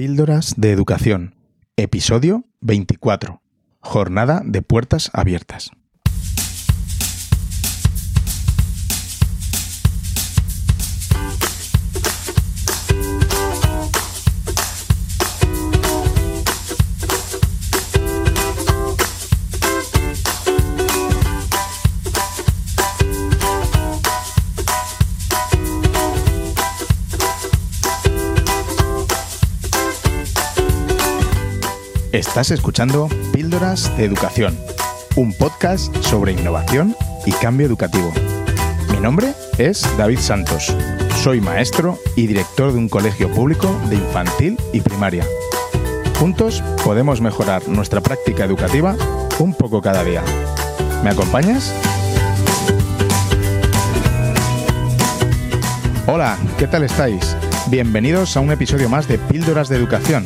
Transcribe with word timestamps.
Píldoras 0.00 0.54
de 0.56 0.72
Educación, 0.72 1.34
episodio 1.76 2.46
24. 2.62 3.42
Jornada 3.80 4.40
de 4.42 4.62
puertas 4.62 5.10
abiertas. 5.12 5.72
Estás 32.30 32.52
escuchando 32.52 33.08
Píldoras 33.32 33.94
de 33.96 34.04
Educación, 34.04 34.56
un 35.16 35.32
podcast 35.32 35.92
sobre 35.96 36.30
innovación 36.30 36.94
y 37.26 37.32
cambio 37.32 37.66
educativo. 37.66 38.12
Mi 38.92 39.00
nombre 39.00 39.34
es 39.58 39.84
David 39.98 40.20
Santos. 40.20 40.72
Soy 41.24 41.40
maestro 41.40 41.98
y 42.14 42.28
director 42.28 42.70
de 42.70 42.78
un 42.78 42.88
colegio 42.88 43.28
público 43.32 43.76
de 43.88 43.96
infantil 43.96 44.56
y 44.72 44.80
primaria. 44.80 45.26
Juntos 46.20 46.62
podemos 46.84 47.20
mejorar 47.20 47.66
nuestra 47.68 48.00
práctica 48.00 48.44
educativa 48.44 48.94
un 49.40 49.52
poco 49.52 49.82
cada 49.82 50.04
día. 50.04 50.22
¿Me 51.02 51.10
acompañas? 51.10 51.74
Hola, 56.06 56.38
¿qué 56.56 56.68
tal 56.68 56.84
estáis? 56.84 57.36
Bienvenidos 57.66 58.36
a 58.36 58.40
un 58.40 58.52
episodio 58.52 58.88
más 58.88 59.08
de 59.08 59.18
Píldoras 59.18 59.68
de 59.68 59.76
Educación 59.76 60.24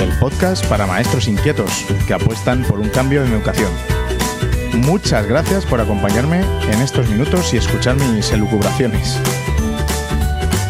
el 0.00 0.10
podcast 0.18 0.64
para 0.66 0.86
maestros 0.86 1.28
inquietos 1.28 1.84
que 2.06 2.14
apuestan 2.14 2.64
por 2.64 2.80
un 2.80 2.88
cambio 2.88 3.22
en 3.22 3.32
educación. 3.32 3.70
Muchas 4.72 5.26
gracias 5.26 5.66
por 5.66 5.80
acompañarme 5.80 6.40
en 6.72 6.80
estos 6.80 7.08
minutos 7.10 7.52
y 7.52 7.58
escuchar 7.58 7.96
mis 7.96 8.32
elucubraciones. 8.32 9.20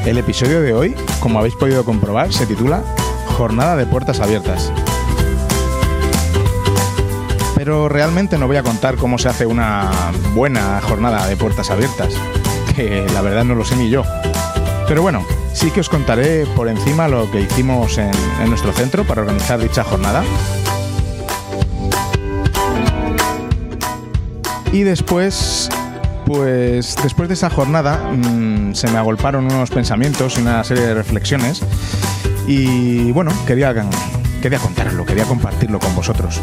El 0.05 0.19
episodio 0.19 0.61
de 0.62 0.73
hoy, 0.73 0.97
como 1.20 1.39
habéis 1.39 1.55
podido 1.55 1.84
comprobar, 1.84 2.33
se 2.33 2.45
titula 2.47 2.83
Jornada 3.36 3.77
de 3.77 3.86
Puertas 3.86 4.19
Abiertas. 4.19 4.73
Pero 7.55 7.89
realmente 7.89 8.36
no 8.36 8.48
voy 8.48 8.56
a 8.56 8.64
contar 8.64 8.97
cómo 8.97 9.17
se 9.19 9.28
hace 9.28 9.47
una 9.47 9.91
buena 10.34 10.81
jornada 10.81 11.27
de 11.28 11.36
puertas 11.36 11.70
abiertas, 11.70 12.14
que 12.75 13.06
la 13.14 13.20
verdad 13.20 13.45
no 13.45 13.55
lo 13.55 13.64
sé 13.64 13.77
ni 13.77 13.91
yo. 13.91 14.03
Pero 14.91 15.02
bueno, 15.02 15.24
Sí 15.52 15.70
que 15.70 15.80
os 15.80 15.88
contaré 15.88 16.46
por 16.56 16.69
encima 16.69 17.08
lo 17.08 17.30
que 17.30 17.41
hicimos 17.42 17.98
en, 17.98 18.10
nuestro 18.48 18.72
centro 18.72 19.05
para 19.05 19.22
organizar 19.22 19.58
dicha 19.60 19.84
jornada. 19.84 20.22
Y 24.72 24.83
después, 24.83 25.68
pues 26.27 26.96
después 27.02 27.28
de 27.28 27.34
esa 27.34 27.50
jornada 27.50 28.11
mm, 28.12 28.74
se 28.74 28.88
me 28.88 28.98
agolparon 28.98 29.44
unos 29.46 29.70
pensamientos 29.70 30.38
y 30.38 30.42
una 30.42 30.62
serie 30.62 30.86
de 30.86 30.94
reflexiones. 30.94 31.62
Y 32.46 33.11
bueno, 33.12 33.33
quería, 33.46 33.74
quería 34.41 34.58
contarlo, 34.58 35.05
quería 35.05 35.24
compartirlo 35.24 35.78
con 35.80 35.94
vosotros. 35.94 36.41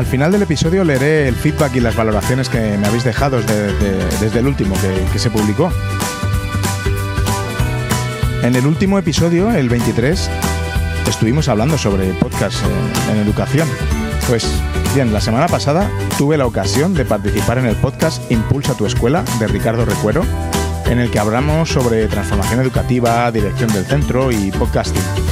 Al 0.00 0.06
final 0.06 0.32
del 0.32 0.40
episodio 0.40 0.82
leeré 0.82 1.28
el 1.28 1.34
feedback 1.34 1.76
y 1.76 1.80
las 1.80 1.94
valoraciones 1.94 2.48
que 2.48 2.78
me 2.78 2.86
habéis 2.86 3.04
dejado 3.04 3.38
desde, 3.42 4.38
el 4.38 4.46
último 4.46 4.74
que, 5.12 5.18
se 5.18 5.28
publicó. 5.28 5.70
En 8.42 8.56
el 8.56 8.66
último 8.66 8.98
episodio, 8.98 9.50
el 9.50 9.68
23, 9.68 10.30
estuvimos 11.06 11.50
hablando 11.50 11.76
sobre 11.76 12.14
podcast 12.14 12.64
en, 13.10 13.14
en 13.14 13.22
educación. 13.22 13.68
Pues 14.26 14.50
bien, 14.94 15.12
la 15.12 15.20
semana 15.20 15.48
pasada 15.48 15.90
tuve 16.16 16.38
la 16.38 16.46
ocasión 16.46 16.94
de 16.94 17.04
participar 17.04 17.58
en 17.58 17.66
el 17.66 17.76
podcast 17.76 18.22
Impulsa 18.30 18.72
tu 18.72 18.86
escuela 18.86 19.22
de 19.38 19.48
Ricardo 19.48 19.84
Recuero, 19.84 20.24
en 20.86 20.98
el 20.98 21.10
que 21.10 21.18
hablamos 21.18 21.68
sobre 21.68 22.08
transformación 22.08 22.60
educativa, 22.60 23.30
dirección 23.30 23.70
del 23.70 23.84
centro 23.84 24.32
y 24.32 24.50
podcasting. 24.50 25.29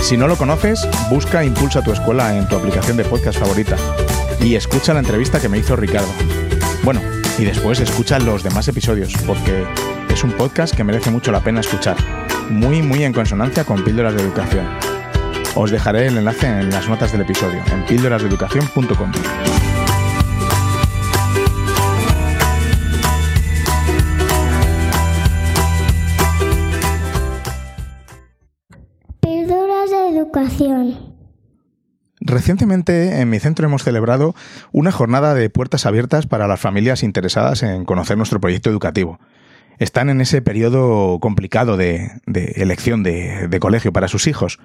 Si 0.00 0.16
no 0.16 0.26
lo 0.26 0.36
conoces, 0.36 0.88
busca 1.10 1.44
Impulsa 1.44 1.82
tu 1.82 1.92
escuela 1.92 2.36
en 2.36 2.48
tu 2.48 2.56
aplicación 2.56 2.96
de 2.96 3.04
podcast 3.04 3.38
favorita 3.38 3.76
y 4.40 4.54
escucha 4.54 4.94
la 4.94 5.00
entrevista 5.00 5.40
que 5.40 5.48
me 5.48 5.58
hizo 5.58 5.76
Ricardo. 5.76 6.08
Bueno, 6.82 7.00
y 7.38 7.44
después 7.44 7.80
escucha 7.80 8.18
los 8.18 8.42
demás 8.42 8.68
episodios 8.68 9.12
porque 9.26 9.66
es 10.08 10.24
un 10.24 10.32
podcast 10.32 10.74
que 10.74 10.84
merece 10.84 11.10
mucho 11.10 11.30
la 11.30 11.40
pena 11.40 11.60
escuchar, 11.60 11.96
muy 12.48 12.82
muy 12.82 13.04
en 13.04 13.12
consonancia 13.12 13.64
con 13.64 13.84
Píldoras 13.84 14.14
de 14.14 14.22
Educación. 14.22 14.66
Os 15.54 15.70
dejaré 15.70 16.06
el 16.06 16.18
enlace 16.18 16.46
en 16.46 16.70
las 16.70 16.88
notas 16.88 17.12
del 17.12 17.22
episodio 17.22 17.62
en 17.72 17.84
píldorasdeeducación.com. 17.84 19.12
Recientemente 32.20 33.20
en 33.20 33.30
mi 33.30 33.38
centro 33.38 33.66
hemos 33.66 33.84
celebrado 33.84 34.34
una 34.72 34.90
jornada 34.90 35.34
de 35.34 35.50
puertas 35.50 35.86
abiertas 35.86 36.26
para 36.26 36.48
las 36.48 36.60
familias 36.60 37.02
interesadas 37.02 37.62
en 37.62 37.84
conocer 37.84 38.16
nuestro 38.16 38.40
proyecto 38.40 38.68
educativo. 38.68 39.20
Están 39.78 40.10
en 40.10 40.20
ese 40.20 40.42
periodo 40.42 41.20
complicado 41.20 41.76
de, 41.76 42.10
elección 42.26 43.04
de, 43.04 43.56
colegio 43.60 43.92
para 43.92 44.08
sus 44.08 44.26
hijos. 44.26 44.58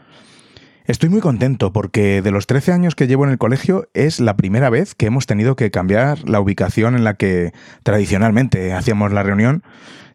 Estoy 0.86 1.10
muy 1.10 1.22
contento 1.22 1.72
porque 1.72 2.24
de 2.24 2.32
los 2.32 2.48
13 2.48 2.74
años 2.74 2.96
que 2.96 3.08
llevo 3.08 3.24
en 3.24 3.32
el 3.32 3.38
colegio 3.38 3.88
es 3.94 4.20
la 4.20 4.36
primera 4.36 4.70
vez 4.70 4.96
que 4.96 5.06
hemos 5.06 5.28
tenido 5.28 5.56
que 5.56 5.72
cambiar 5.72 6.28
la 6.28 6.40
ubicación 6.42 6.96
en 6.96 7.04
la 7.04 7.14
que 7.14 7.54
tradicionalmente 7.84 8.74
hacíamos 8.74 9.14
la 9.14 9.24
reunión, 9.24 9.64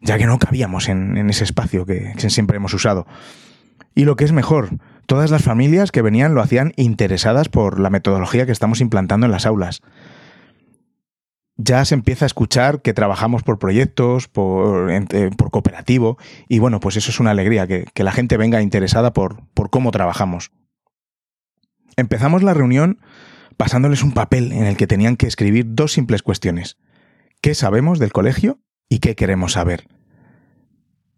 ya 0.01 0.17
que 0.17 0.25
no 0.25 0.37
cabíamos 0.37 0.89
en, 0.89 1.29
ese 1.29 1.45
espacio 1.45 1.85
que 1.85 2.13
siempre 2.17 2.57
hemos 2.57 2.73
usado. 2.73 3.07
Y 3.95 4.03
lo 4.03 4.15
que 4.15 4.25
es 4.25 4.31
mejor, 4.31 4.69
Todas 5.09 5.31
las 5.31 5.41
familias 5.41 5.91
que 5.91 6.03
venían 6.03 6.35
lo 6.35 6.41
hacían 6.43 6.71
interesadas 6.75 7.49
por 7.49 7.79
la 7.79 7.89
metodología 7.89 8.45
que 8.45 8.51
estamos 8.51 8.79
implantando 8.79 9.25
en 9.25 9.31
las 9.31 9.47
aulas. 9.47 9.81
Ya 11.57 11.83
se 11.83 11.95
empieza 11.95 12.25
a 12.25 12.27
escuchar 12.27 12.83
que 12.83 12.93
trabajamos 12.93 13.41
por 13.41 13.57
proyectos, 13.57 14.27
por, 14.27 14.91
eh, 14.91 15.31
cooperativo, 15.49 16.19
y 16.47 16.59
bueno, 16.59 16.79
pues 16.79 16.95
eso 16.95 17.09
es 17.09 17.19
una 17.19 17.31
alegría, 17.31 17.65
que, 17.65 18.03
la 18.03 18.11
gente 18.11 18.37
venga 18.37 18.61
interesada 18.61 19.11
por, 19.11 19.41
por 19.55 19.71
cómo 19.71 19.89
trabajamos. 19.89 20.51
Empezamos 21.97 22.43
la 22.43 22.53
reunión 22.53 22.99
pasándoles 23.57 24.03
un 24.03 24.11
papel 24.11 24.51
en 24.51 24.65
el 24.65 24.77
que 24.77 24.85
tenían 24.85 25.17
que 25.17 25.25
escribir 25.25 25.65
dos 25.69 25.91
simples 25.91 26.21
cuestiones. 26.21 26.77
¿Qué 27.41 27.55
sabemos 27.55 27.97
del 27.97 28.11
colegio 28.11 28.59
y 28.89 28.99
qué 28.99 29.15
queremos 29.15 29.53
saber? 29.53 29.87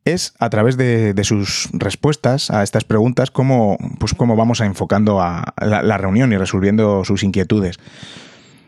Es 0.06 0.34
a 0.40 0.50
través 0.50 0.78
de, 0.78 1.14
sus 1.24 1.70
respuestas 1.74 2.50
a 2.50 2.64
estas 2.64 2.84
preguntas 2.84 3.32
cómo, 3.32 3.78
pues 4.00 4.14
cómo 4.14 4.36
vamos 4.36 4.62
a 4.62 4.66
enfocando 4.66 5.22
a 5.22 5.54
la, 5.58 5.98
reunión 5.98 6.34
y 6.34 6.38
resolviendo 6.38 7.06
sus 7.06 7.24
inquietudes. 7.24 7.78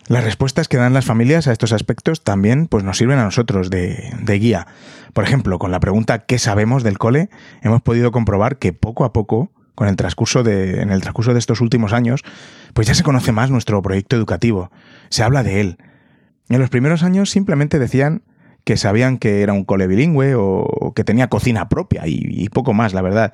Las 0.07 0.23
respuestas 0.23 0.67
que 0.67 0.77
dan 0.77 0.93
las 0.93 1.05
familias 1.05 1.47
a 1.47 1.53
estos 1.53 1.71
aspectos 1.71 2.23
también 2.23 2.67
pues, 2.67 2.83
nos 2.83 2.97
sirven 2.97 3.19
a 3.19 3.23
nosotros 3.23 3.69
de, 3.69 4.13
de, 4.21 4.39
guía. 4.39 4.67
Por 5.13 5.23
ejemplo, 5.23 5.59
con 5.59 5.71
la 5.71 5.79
pregunta 5.79 6.19
¿qué 6.19 6.39
sabemos 6.39 6.83
del 6.83 6.97
cole? 6.97 7.29
hemos 7.61 7.81
podido 7.81 8.11
comprobar 8.11 8.57
que 8.57 8.73
poco 8.73 9.05
a 9.05 9.13
poco, 9.13 9.49
con 9.75 9.87
el 9.87 9.95
transcurso 9.95 10.43
de, 10.43 10.81
en 10.81 10.91
el 10.91 11.01
transcurso 11.01 11.33
de 11.33 11.39
estos 11.39 11.61
últimos 11.61 11.93
años, 11.93 12.21
pues 12.73 12.87
ya 12.87 12.93
se 12.93 13.03
conoce 13.03 13.31
más 13.31 13.49
nuestro 13.49 13.81
proyecto 13.81 14.15
educativo. 14.15 14.71
Se 15.09 15.23
habla 15.23 15.41
de 15.41 15.61
él. 15.61 15.77
En 16.49 16.59
los 16.59 16.69
primeros 16.69 17.03
años 17.03 17.29
simplemente 17.29 17.79
decían 17.79 18.21
que 18.63 18.77
sabían 18.77 19.17
que 19.17 19.41
era 19.41 19.53
un 19.53 19.65
cole 19.65 19.87
bilingüe 19.87 20.35
o 20.35 20.93
que 20.95 21.03
tenía 21.03 21.27
cocina 21.27 21.69
propia 21.69 22.03
y, 22.05 22.47
poco 22.49 22.73
más, 22.73 22.93
la 22.93 23.01
verdad. 23.01 23.33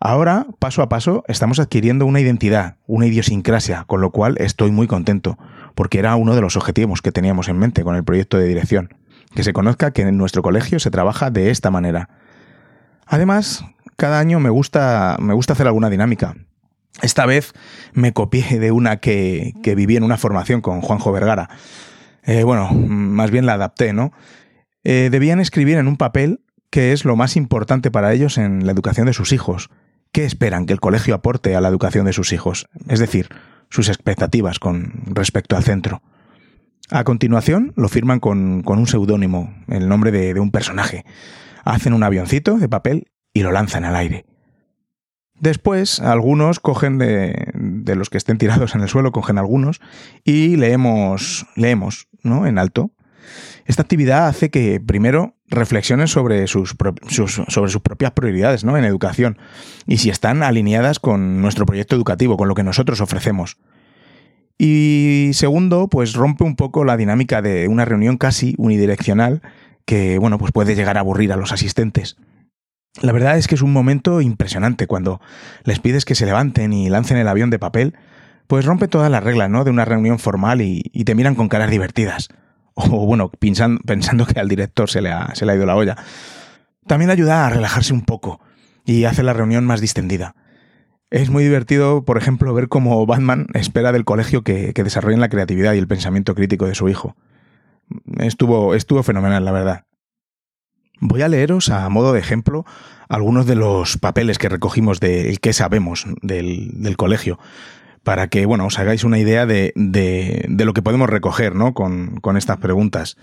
Ahora, 0.00 0.46
paso 0.58 0.82
a 0.82 0.88
paso, 0.88 1.24
estamos 1.26 1.58
adquiriendo 1.58 2.06
una 2.06 2.20
identidad, 2.20 2.76
una 2.86 3.06
idiosincrasia, 3.06 3.84
con 3.86 4.00
lo 4.00 4.10
cual 4.10 4.36
estoy 4.38 4.70
muy 4.70 4.86
contento, 4.86 5.38
porque 5.74 5.98
era 5.98 6.14
uno 6.16 6.34
de 6.34 6.40
los 6.40 6.56
objetivos 6.56 7.02
que 7.02 7.12
teníamos 7.12 7.48
en 7.48 7.58
mente 7.58 7.82
con 7.82 7.96
el 7.96 8.04
proyecto 8.04 8.38
de 8.38 8.46
dirección, 8.46 8.94
que 9.34 9.42
se 9.42 9.52
conozca 9.52 9.92
que 9.92 10.02
en 10.02 10.16
nuestro 10.16 10.42
colegio 10.42 10.78
se 10.78 10.90
trabaja 10.90 11.30
de 11.30 11.50
esta 11.50 11.70
manera. 11.70 12.08
Además, 13.06 13.64
cada 13.96 14.20
año 14.20 14.38
me 14.38 14.50
gusta, 14.50 15.16
me 15.20 15.34
gusta 15.34 15.54
hacer 15.54 15.66
alguna 15.66 15.90
dinámica. 15.90 16.36
Esta 17.02 17.26
vez 17.26 17.52
me 17.92 18.12
copié 18.12 18.58
de 18.58 18.70
una 18.70 18.98
que, 18.98 19.54
que 19.62 19.74
viví 19.74 19.96
en 19.96 20.04
una 20.04 20.16
formación 20.16 20.60
con 20.60 20.80
Juanjo 20.80 21.12
Vergara. 21.12 21.48
Eh, 22.24 22.44
bueno, 22.44 22.70
más 22.72 23.30
bien 23.30 23.46
la 23.46 23.54
adapté, 23.54 23.92
¿no? 23.92 24.12
Eh, 24.90 25.10
debían 25.10 25.38
escribir 25.38 25.76
en 25.76 25.86
un 25.86 25.98
papel 25.98 26.40
qué 26.70 26.94
es 26.94 27.04
lo 27.04 27.14
más 27.14 27.36
importante 27.36 27.90
para 27.90 28.14
ellos 28.14 28.38
en 28.38 28.64
la 28.64 28.72
educación 28.72 29.04
de 29.06 29.12
sus 29.12 29.32
hijos. 29.32 29.68
¿Qué 30.12 30.24
esperan 30.24 30.64
que 30.64 30.72
el 30.72 30.80
colegio 30.80 31.14
aporte 31.14 31.54
a 31.54 31.60
la 31.60 31.68
educación 31.68 32.06
de 32.06 32.14
sus 32.14 32.32
hijos? 32.32 32.70
Es 32.88 32.98
decir, 32.98 33.28
sus 33.68 33.88
expectativas 33.88 34.58
con 34.58 34.94
respecto 35.08 35.58
al 35.58 35.62
centro. 35.62 36.00
A 36.88 37.04
continuación 37.04 37.74
lo 37.76 37.90
firman 37.90 38.18
con, 38.18 38.62
un 38.66 38.86
seudónimo, 38.86 39.52
el 39.68 39.90
nombre 39.90 40.10
de, 40.10 40.32
de 40.32 40.40
un 40.40 40.50
personaje. 40.50 41.04
Hacen 41.66 41.92
un 41.92 42.02
avioncito 42.02 42.56
de 42.56 42.70
papel 42.70 43.08
y 43.34 43.42
lo 43.42 43.52
lanzan 43.52 43.84
al 43.84 43.94
aire. 43.94 44.24
Después, 45.38 46.00
algunos 46.00 46.60
cogen 46.60 46.96
de, 46.96 47.50
de, 47.52 47.94
los 47.94 48.08
que 48.08 48.16
estén 48.16 48.38
tirados 48.38 48.74
en 48.74 48.80
el 48.80 48.88
suelo, 48.88 49.12
cogen 49.12 49.36
algunos 49.36 49.82
y 50.24 50.56
leemos, 50.56 51.46
leemos, 51.56 52.08
¿no? 52.22 52.46
En 52.46 52.56
alto. 52.56 52.90
Esta 53.66 53.82
actividad 53.82 54.26
hace 54.26 54.50
que, 54.50 54.80
primero, 54.80 55.34
reflexionen 55.48 56.08
sobre 56.08 56.46
sus, 56.46 56.74
sobre 57.10 57.70
sus 57.70 57.82
propias 57.82 58.12
prioridades, 58.12 58.64
¿no? 58.64 58.76
En 58.76 58.84
educación 58.84 59.38
y 59.86 59.98
si 59.98 60.10
están 60.10 60.42
alineadas 60.42 60.98
con 60.98 61.40
nuestro 61.40 61.66
proyecto 61.66 61.96
educativo, 61.96 62.36
con 62.36 62.48
lo 62.48 62.54
que 62.54 62.62
nosotros 62.62 63.00
ofrecemos. 63.00 63.58
Y 64.58 65.30
segundo, 65.34 65.88
pues 65.88 66.14
rompe 66.14 66.44
un 66.44 66.56
poco 66.56 66.84
la 66.84 66.96
dinámica 66.96 67.42
de 67.42 67.68
una 67.68 67.84
reunión 67.84 68.16
casi 68.16 68.54
unidireccional 68.58 69.40
que, 69.84 70.18
bueno, 70.18 70.36
pues 70.38 70.52
puede 70.52 70.74
llegar 70.74 70.96
a 70.96 71.00
aburrir 71.00 71.32
a 71.32 71.36
los 71.36 71.52
asistentes. 71.52 72.16
La 73.00 73.12
verdad 73.12 73.38
es 73.38 73.46
que 73.46 73.54
es 73.54 73.62
un 73.62 73.72
momento 73.72 74.20
impresionante 74.20 74.86
cuando 74.86 75.20
les 75.64 75.78
pides 75.78 76.04
que 76.04 76.16
se 76.16 76.26
levanten 76.26 76.72
y 76.72 76.90
lancen 76.90 77.16
el 77.16 77.28
avión 77.28 77.50
de 77.50 77.58
papel, 77.58 77.94
pues 78.48 78.64
rompe 78.64 78.88
todas 78.88 79.10
las 79.10 79.22
reglas 79.22 79.48
¿no? 79.48 79.62
de 79.62 79.70
una 79.70 79.84
reunión 79.84 80.18
formal 80.18 80.60
y, 80.60 80.82
te 81.04 81.14
miran 81.14 81.36
con 81.36 81.48
caras 81.48 81.70
divertidas. 81.70 82.28
O 82.90 83.06
bueno, 83.06 83.30
pensando, 83.30 84.26
que 84.26 84.38
al 84.38 84.48
director 84.48 84.88
se 84.88 85.02
le, 85.02 85.10
ha, 85.10 85.34
se 85.34 85.44
le 85.44 85.52
ha 85.52 85.56
ido 85.56 85.66
la 85.66 85.74
olla. 85.74 85.96
También 86.86 87.10
ayuda 87.10 87.46
a 87.46 87.50
relajarse 87.50 87.92
un 87.92 88.02
poco 88.02 88.40
y 88.84 89.04
hace 89.04 89.22
la 89.22 89.32
reunión 89.32 89.66
más 89.66 89.80
distendida. 89.80 90.36
Es 91.10 91.28
muy 91.28 91.42
divertido, 91.42 92.04
por 92.04 92.18
ejemplo, 92.18 92.54
ver 92.54 92.68
cómo 92.68 93.04
Batman 93.04 93.46
espera 93.54 93.92
del 93.92 94.04
colegio 94.04 94.42
que, 94.42 94.72
que 94.74 94.84
desarrollen 94.84 95.20
la 95.20 95.28
creatividad 95.28 95.74
y 95.74 95.78
el 95.78 95.88
pensamiento 95.88 96.34
crítico 96.34 96.66
de 96.66 96.74
su 96.74 96.88
hijo. 96.88 97.16
Estuvo, 98.18 98.74
estuvo 98.74 99.02
fenomenal, 99.02 99.44
la 99.44 99.52
verdad. 99.52 99.84
Voy 101.00 101.22
a 101.22 101.28
leeros 101.28 101.70
a 101.70 101.88
modo 101.88 102.12
de 102.12 102.20
ejemplo 102.20 102.64
algunos 103.08 103.46
de 103.46 103.54
los 103.54 103.96
papeles 103.96 104.38
que 104.38 104.48
recogimos 104.48 105.00
del 105.00 105.40
que 105.40 105.52
sabemos 105.52 106.04
del, 106.22 106.96
colegio, 106.96 107.38
para 108.08 108.28
que 108.28 108.46
bueno, 108.46 108.64
os 108.64 108.78
hagáis 108.78 109.04
una 109.04 109.18
idea 109.18 109.44
de, 109.44 109.74
de, 109.76 110.64
lo 110.64 110.72
que 110.72 110.80
podemos 110.80 111.10
recoger 111.10 111.54
¿no? 111.54 111.74
con, 111.74 112.20
con, 112.22 112.38
estas 112.38 112.56
preguntas. 112.56 113.18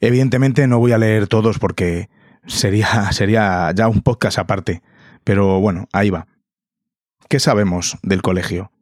Evidentemente 0.00 0.66
no 0.66 0.80
voy 0.80 0.90
a 0.90 0.98
leer 0.98 1.28
todos 1.28 1.60
porque 1.60 2.10
sería, 2.44 2.88
sería 3.12 3.70
ya 3.72 3.86
un 3.86 4.02
podcast 4.02 4.40
aparte, 4.40 4.82
pero 5.22 5.60
bueno, 5.60 5.86
ahí 5.92 6.10
va. 6.10 6.26
¿Qué 7.28 7.38
sabemos 7.38 7.98
del 8.02 8.20
colegio? 8.20 8.72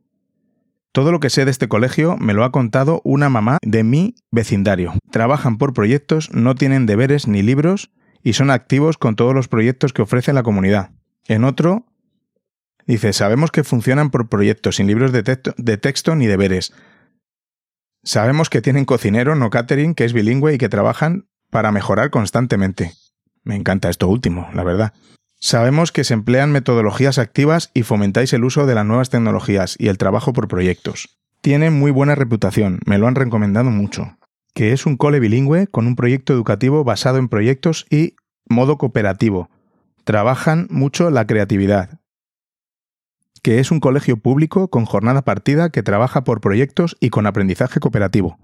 Todo 0.93 1.13
lo 1.13 1.21
que 1.21 1.29
sé 1.29 1.45
de 1.45 1.51
este 1.51 1.69
colegio 1.69 2.17
me 2.17 2.33
lo 2.33 2.45
ha 2.45 2.51
contado 2.51 3.03
una 3.05 3.29
mamá 3.29 3.59
de 3.61 3.85
mi 3.85 4.15
vecindario. 4.31 4.95
Trabajan 5.11 5.59
por 5.59 5.75
proyectos, 5.75 6.31
no 6.33 6.55
tienen 6.55 6.87
deberes 6.87 7.29
ni 7.29 7.43
libros 7.43 7.91
y 8.23 8.33
son 8.33 8.51
activos 8.51 8.97
con 8.97 9.15
todos 9.15 9.35
los 9.35 9.49
proyectos 9.49 9.93
que 9.93 10.01
ofrece 10.01 10.33
la 10.33 10.43
comunidad. 10.43 10.93
En 11.29 11.45
otro, 11.45 11.85
dice, 12.87 13.13
sabemos 13.13 13.51
que 13.51 13.65
funcionan 13.65 14.11
por 14.11 14.29
proyectos 14.29 14.77
sin 14.77 14.87
libros 14.87 15.13
de, 15.13 15.23
texto, 15.23 16.17
ni 16.17 16.27
deberes. 16.27 16.73
Sabemos 18.03 18.51
que 18.51 18.63
tienen 18.63 18.85
cocinero, 18.85 19.35
no 19.35 19.51
catering, 19.51 19.95
que 19.95 20.05
es 20.05 20.13
bilingüe 20.13 20.55
y 20.55 20.59
que 20.59 20.69
trabajan 20.69 21.27
para 21.51 21.73
mejorar 21.73 22.11
constantemente. 22.11 22.93
Me 23.43 23.57
encanta 23.57 23.89
esto 23.89 24.09
último, 24.09 24.49
la 24.55 24.65
verdad. 24.65 24.93
Sabemos 25.41 25.93
que 25.93 26.05
se 26.05 26.15
emplean 26.15 26.53
metodologías 26.53 27.19
activas 27.19 27.71
y 27.75 27.83
fomentáis 27.83 28.33
el 28.33 28.45
uso 28.45 28.67
de 28.67 28.75
las 28.75 28.87
nuevas 28.87 29.11
tecnologías 29.11 29.77
y 29.79 29.89
el 29.89 29.99
trabajo 29.99 30.33
por 30.33 30.49
proyectos. 30.49 31.19
Tienen 31.41 31.73
muy 31.73 31.91
buena 31.91 32.15
reputación, 32.15 32.81
me 32.87 32.99
lo 32.99 33.07
han 33.07 33.15
recomendado 33.15 33.71
mucho 33.71 34.17
que 34.55 34.73
es 34.73 34.87
un 34.87 34.97
cole 34.97 35.21
bilingüe 35.21 35.67
con 35.67 35.87
un 35.87 35.97
proyecto 35.97 36.33
educativo 36.33 36.85
basado 36.85 37.19
en 37.19 37.29
proyectos 37.29 37.87
y 37.91 38.15
modo 38.49 38.79
cooperativo. 38.79 39.51
Trabajan 40.05 40.69
mucho 40.71 41.11
la 41.11 41.27
creatividad. 41.27 42.01
Que 43.45 43.61
es 43.61 43.71
un 43.71 43.79
colegio 43.79 44.17
público 44.17 44.69
con 44.69 44.87
jornada 44.87 45.21
partida 45.21 45.69
que 45.69 45.83
trabaja 45.83 46.25
por 46.25 46.41
proyectos 46.41 46.97
y 46.99 47.11
con 47.11 47.27
aprendizaje 47.27 47.79
cooperativo. 47.79 48.39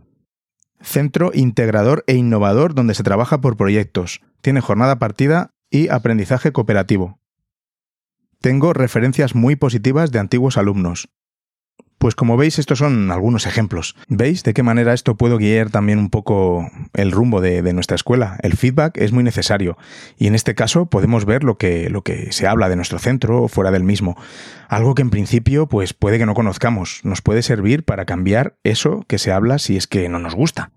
Centro 0.83 1.31
integrador 1.33 2.05
e 2.07 2.17
innovador 2.17 2.75
donde 2.75 2.93
se 2.93 3.03
trabaja 3.03 3.41
por 3.41 3.57
proyectos. 3.57 4.21
Tiene 4.43 4.61
jornada 4.61 4.99
partida 4.99 5.55
y 5.71 5.89
aprendizaje 5.89 6.53
cooperativo. 6.53 7.19
Tengo 8.43 8.75
referencias 8.75 9.35
muy 9.35 9.57
positivas 9.57 10.13
de 10.13 10.19
antiguos 10.19 10.59
alumnos. 10.59 11.09
Pues 12.01 12.15
como 12.15 12.39
veis, 12.39 12.59
estos 12.59 12.79
son 12.79 13.11
algunos 13.11 13.47
ejemplos. 13.47 13.95
¿Veis 14.09 14.43
de 14.43 14.55
qué 14.55 14.63
manera 14.63 14.95
esto 14.95 15.17
puedo 15.17 15.37
guiar 15.37 15.69
también 15.69 15.99
un 15.99 16.09
poco 16.09 16.71
el 16.95 17.13
rumbo 17.13 17.43
de, 17.43 17.61
nuestra 17.75 17.95
escuela? 17.95 18.39
El 18.43 18.57
feedback 18.57 18.97
es 18.97 19.13
muy 19.13 19.23
necesario 19.23 19.77
y 20.17 20.27
en 20.27 20.35
este 20.35 20.55
caso 20.55 20.87
podemos 20.87 21.27
ver 21.27 21.45
lo 21.45 21.59
que, 21.59 21.91
lo 21.91 22.01
que 22.01 22.33
se 22.33 22.47
habla 22.47 22.71
de 22.71 22.77
nuestro 22.77 22.99
centro 22.99 23.43
o 23.43 23.49
fuera 23.49 23.71
del 23.71 23.85
mismo. 23.85 24.17
Algo 24.69 24.95
que 24.95 25.03
en 25.03 25.11
principio 25.11 25.67
pues 25.67 25.93
puede 25.93 26.19
que 26.19 26.25
no 26.25 26.33
conozcamos, 26.33 27.01
nos 27.05 27.21
puede 27.21 27.43
servir 27.43 27.85
para 27.85 28.07
cambiar 28.07 28.57
eso 28.65 29.05
que 29.07 29.19
se 29.19 29.31
habla 29.31 29.59
si 29.59 29.77
es 29.77 29.87
que 29.87 30.09
no 30.09 30.19
nos 30.19 30.35
gusta. 30.35 30.71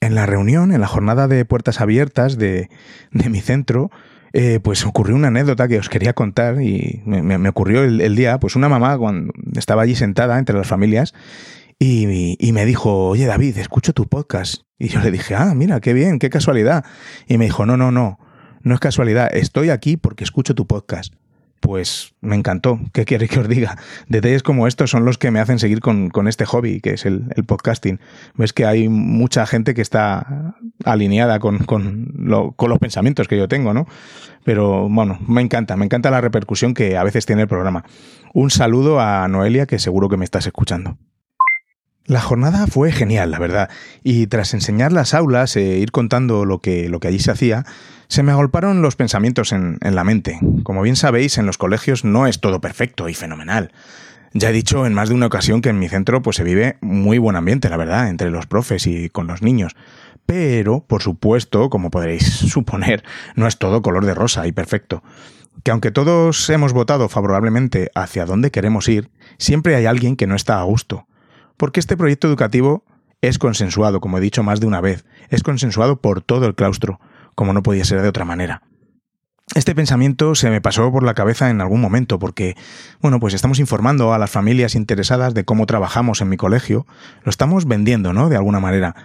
En 0.00 0.16
la 0.16 0.26
reunión, 0.26 0.72
en 0.72 0.80
la 0.80 0.88
jornada 0.88 1.28
de 1.28 1.44
puertas 1.44 1.80
abiertas 1.80 2.36
de, 2.36 2.68
de 3.12 3.28
mi 3.28 3.40
centro, 3.40 3.92
eh, 4.32 4.60
pues 4.62 4.84
ocurrió 4.86 5.16
una 5.16 5.28
anécdota 5.28 5.68
que 5.68 5.78
os 5.78 5.88
quería 5.88 6.12
contar 6.12 6.62
y 6.62 7.02
me, 7.04 7.48
ocurrió 7.48 7.82
el, 7.82 8.16
día, 8.16 8.38
pues 8.38 8.56
una 8.56 8.68
mamá 8.68 8.96
cuando 8.98 9.32
estaba 9.56 9.82
allí 9.82 9.94
sentada 9.94 10.38
entre 10.38 10.56
las 10.56 10.66
familias 10.66 11.14
y, 11.78 12.36
y, 12.38 12.52
me 12.52 12.64
dijo, 12.66 13.08
oye 13.08 13.26
David, 13.26 13.56
escucho 13.58 13.92
tu 13.92 14.06
podcast. 14.06 14.62
Y 14.78 14.88
yo 14.88 15.00
le 15.00 15.10
dije, 15.10 15.34
ah, 15.34 15.54
mira, 15.54 15.80
qué 15.80 15.92
bien, 15.92 16.18
qué 16.18 16.30
casualidad. 16.30 16.84
Y 17.26 17.38
me 17.38 17.46
dijo, 17.46 17.66
no, 17.66 17.76
no, 17.76 17.90
no, 17.90 18.18
no 18.62 18.74
es 18.74 18.80
casualidad, 18.80 19.34
estoy 19.34 19.70
aquí 19.70 19.96
porque 19.96 20.24
escucho 20.24 20.54
tu 20.54 20.66
podcast 20.66 21.14
pues 21.60 22.14
me 22.20 22.36
encantó. 22.36 22.80
¿Qué 22.92 23.04
quiere 23.04 23.28
que 23.28 23.38
os 23.38 23.48
diga? 23.48 23.78
Detalles 24.08 24.42
como 24.42 24.66
estos 24.66 24.90
son 24.90 25.04
los 25.04 25.18
que 25.18 25.30
me 25.30 25.40
hacen 25.40 25.58
seguir 25.58 25.80
con, 25.80 26.10
este 26.26 26.44
hobby, 26.44 26.80
que 26.80 26.94
es 26.94 27.06
el, 27.06 27.24
podcasting. 27.46 28.00
Ves 28.34 28.52
que 28.52 28.66
hay 28.66 28.88
mucha 28.88 29.46
gente 29.46 29.74
que 29.74 29.82
está 29.82 30.54
alineada 30.84 31.38
con, 31.38 31.58
con, 31.58 32.12
los 32.16 32.78
pensamientos 32.78 33.28
que 33.28 33.36
yo 33.36 33.48
tengo, 33.48 33.74
¿no? 33.74 33.86
Pero 34.44 34.88
bueno, 34.88 35.18
me 35.26 35.42
encanta, 35.42 35.76
me 35.76 35.84
encanta 35.84 36.10
la 36.10 36.20
repercusión 36.20 36.74
que 36.74 36.96
a 36.96 37.04
veces 37.04 37.26
tiene 37.26 37.42
el 37.42 37.48
programa. 37.48 37.84
Un 38.32 38.50
saludo 38.50 39.00
a 39.00 39.28
Noelia, 39.28 39.66
que 39.66 39.78
seguro 39.78 40.08
que 40.08 40.16
me 40.16 40.24
estás 40.24 40.46
escuchando. 40.46 40.96
La 42.06 42.20
jornada 42.20 42.66
fue 42.66 42.90
genial, 42.92 43.30
la 43.30 43.38
verdad, 43.38 43.70
y 44.02 44.26
tras 44.26 44.54
enseñar 44.54 44.90
las 44.90 45.14
aulas 45.14 45.54
e 45.56 45.78
ir 45.78 45.92
contando 45.92 46.44
lo 46.44 46.58
que, 46.58 46.88
lo 46.88 46.98
que 46.98 47.08
allí 47.08 47.18
se 47.18 47.30
hacía, 47.30 47.64
se 48.08 48.24
me 48.24 48.32
agolparon 48.32 48.82
los 48.82 48.96
pensamientos 48.96 49.52
en, 49.52 49.78
la 49.80 50.02
mente. 50.02 50.40
Como 50.64 50.82
bien 50.82 50.96
sabéis, 50.96 51.38
en 51.38 51.46
los 51.46 51.58
colegios 51.58 52.04
no 52.04 52.26
es 52.26 52.40
todo 52.40 52.60
perfecto 52.60 53.08
y 53.08 53.14
fenomenal. 53.14 53.70
Ya 54.32 54.50
he 54.50 54.52
dicho 54.52 54.86
en 54.86 54.94
más 54.94 55.08
de 55.08 55.14
una 55.14 55.26
ocasión 55.26 55.60
que 55.60 55.68
en 55.68 55.78
mi 55.78 55.88
centro 55.88 56.22
pues 56.22 56.36
se 56.36 56.44
vive 56.44 56.78
muy 56.80 57.18
buen 57.18 57.36
ambiente, 57.36 57.68
la 57.68 57.76
verdad, 57.76 58.08
entre 58.08 58.30
los 58.30 58.46
profes 58.46 58.88
y 58.88 59.10
con 59.10 59.28
los 59.28 59.42
niños. 59.42 59.76
Pero, 60.26 60.84
por 60.84 61.02
supuesto, 61.02 61.70
como 61.70 61.90
podréis 61.90 62.24
suponer, 62.50 63.04
no 63.36 63.46
es 63.46 63.58
todo 63.58 63.82
color 63.82 64.06
de 64.06 64.14
rosa 64.14 64.46
y 64.46 64.52
perfecto. 64.52 65.04
Que 65.62 65.70
aunque 65.70 65.92
todos 65.92 66.48
hemos 66.50 66.72
votado 66.72 67.08
favorablemente 67.08 67.90
hacia 67.94 68.24
dónde 68.24 68.50
queremos 68.50 68.88
ir, 68.88 69.10
siempre 69.38 69.76
hay 69.76 69.86
alguien 69.86 70.16
que 70.16 70.26
no 70.26 70.34
está 70.34 70.58
a 70.58 70.64
gusto 70.64 71.06
porque 71.60 71.78
este 71.78 71.98
proyecto 71.98 72.26
educativo 72.26 72.84
es 73.20 73.38
consensuado, 73.38 74.00
como 74.00 74.16
he 74.16 74.22
dicho 74.22 74.42
más 74.42 74.60
de 74.60 74.66
una 74.66 74.80
vez, 74.80 75.04
es 75.28 75.42
consensuado 75.42 76.00
por 76.00 76.22
todo 76.22 76.46
el 76.46 76.54
claustro, 76.54 77.00
como 77.34 77.52
no 77.52 77.62
podía 77.62 77.84
ser 77.84 78.00
de 78.00 78.08
otra 78.08 78.24
manera. 78.24 78.62
Este 79.54 79.74
pensamiento 79.74 80.34
se 80.34 80.48
me 80.48 80.62
pasó 80.62 80.90
por 80.90 81.02
la 81.02 81.12
cabeza 81.12 81.50
en 81.50 81.60
algún 81.60 81.82
momento 81.82 82.18
porque, 82.18 82.56
bueno, 83.02 83.20
pues 83.20 83.34
estamos 83.34 83.58
informando 83.58 84.14
a 84.14 84.18
las 84.18 84.30
familias 84.30 84.74
interesadas 84.74 85.34
de 85.34 85.44
cómo 85.44 85.66
trabajamos 85.66 86.22
en 86.22 86.30
mi 86.30 86.38
colegio, 86.38 86.86
lo 87.24 87.28
estamos 87.28 87.66
vendiendo, 87.66 88.14
¿no? 88.14 88.30
De 88.30 88.36
alguna 88.36 88.60
manera. 88.60 88.96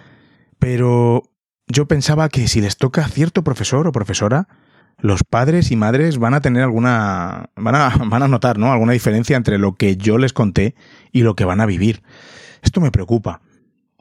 Pero 0.58 1.24
yo 1.68 1.90
pensaba 1.90 2.30
que 2.30 2.48
si 2.48 2.62
les 2.62 2.78
toca 2.78 3.06
cierto 3.10 3.44
profesor 3.44 3.86
o 3.86 3.92
profesora, 3.92 4.48
los 4.98 5.26
padres 5.26 5.72
y 5.72 5.76
madres 5.76 6.20
van 6.20 6.34
a 6.34 6.40
tener 6.40 6.64
alguna, 6.64 7.50
van 7.58 7.76
a, 7.76 7.90
van 8.06 8.24
a 8.24 8.30
notar, 8.30 8.58
¿no? 8.58 8.72
Alguna 8.72 8.94
diferencia 8.94 9.36
entre 9.36 9.58
lo 9.58 9.76
que 9.76 9.98
yo 9.98 10.18
les 10.18 10.32
conté 10.32 10.74
y 11.12 11.24
lo 11.24 11.36
que 11.36 11.44
van 11.44 11.60
a 11.60 11.66
vivir. 11.66 12.02
Esto 12.66 12.82
me 12.82 12.92
preocupa, 12.92 13.42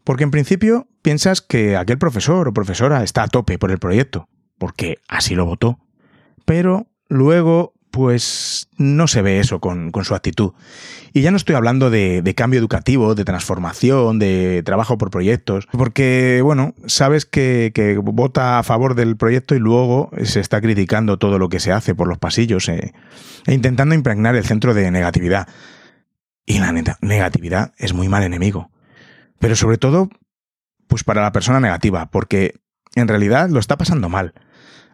porque 0.05 0.25
en 0.25 0.31
principio 0.31 0.89
piensas 1.03 1.43
que 1.43 1.77
aquel 1.77 1.99
profesor 1.99 2.49
o 2.49 2.53
profesora 2.53 3.05
está 3.05 3.23
a 3.23 3.29
tope 3.29 3.59
por 3.59 3.71
el 3.71 3.79
proyecto, 3.79 4.27
porque 4.59 4.99
así 5.07 5.35
lo 5.35 5.45
votó. 5.45 5.79
Pero 6.47 6.87
luego, 7.09 7.75
pues 7.91 8.69
no 8.79 9.07
se 9.07 9.21
ve 9.21 9.39
eso 9.39 9.61
con, 9.61 9.93
su 10.03 10.15
actitud. 10.15 10.53
Y 11.13 11.21
ya 11.21 11.31
no 11.31 11.37
estoy 11.37 11.57
hablando 11.57 11.91
de, 11.91 12.35
cambio 12.35 12.59
educativo, 12.59 13.15
de 13.15 13.25
transformación, 13.25 14.19
de 14.19 14.63
trabajo 14.65 14.97
por 14.97 15.11
proyectos, 15.11 15.69
porque, 15.71 16.41
bueno, 16.43 16.75
sabes 16.87 17.27
que, 17.27 18.01
vota 18.03 18.59
a 18.59 18.63
favor 18.63 18.95
del 18.95 19.17
proyecto 19.17 19.55
y 19.55 19.59
luego 19.59 20.11
se 20.25 20.41
está 20.41 20.63
criticando 20.63 21.19
todo 21.19 21.39
lo 21.39 21.51
que 21.51 21.61
se 21.61 21.71
hace 21.71 21.95
por 21.95 22.09
los 22.09 22.17
pasillos 22.17 22.69
eh, 22.71 22.95
e 23.47 23.53
intentando 23.53 23.95
impregnar 23.95 24.37
el 24.37 24.45
centro 24.45 24.73
de 24.73 24.91
negatividad. 24.91 25.49
Y 26.47 26.59
la 26.59 26.73
negatividad 27.01 27.73
es 27.79 27.95
muy 27.95 28.09
mal 28.09 28.23
enemigo. 28.23 28.71
Pero 29.39 29.57
sobre 29.57 29.79
todo 29.79 30.09
Pues 30.87 31.03
para 31.03 31.23
la 31.23 31.33
persona 31.33 31.61
negativa, 31.61 32.11
porque 32.11 32.61
en 32.95 33.09
realidad 33.09 33.49
lo 33.49 33.59
está 33.59 33.77
pasando 33.77 34.09
mal. 34.09 34.35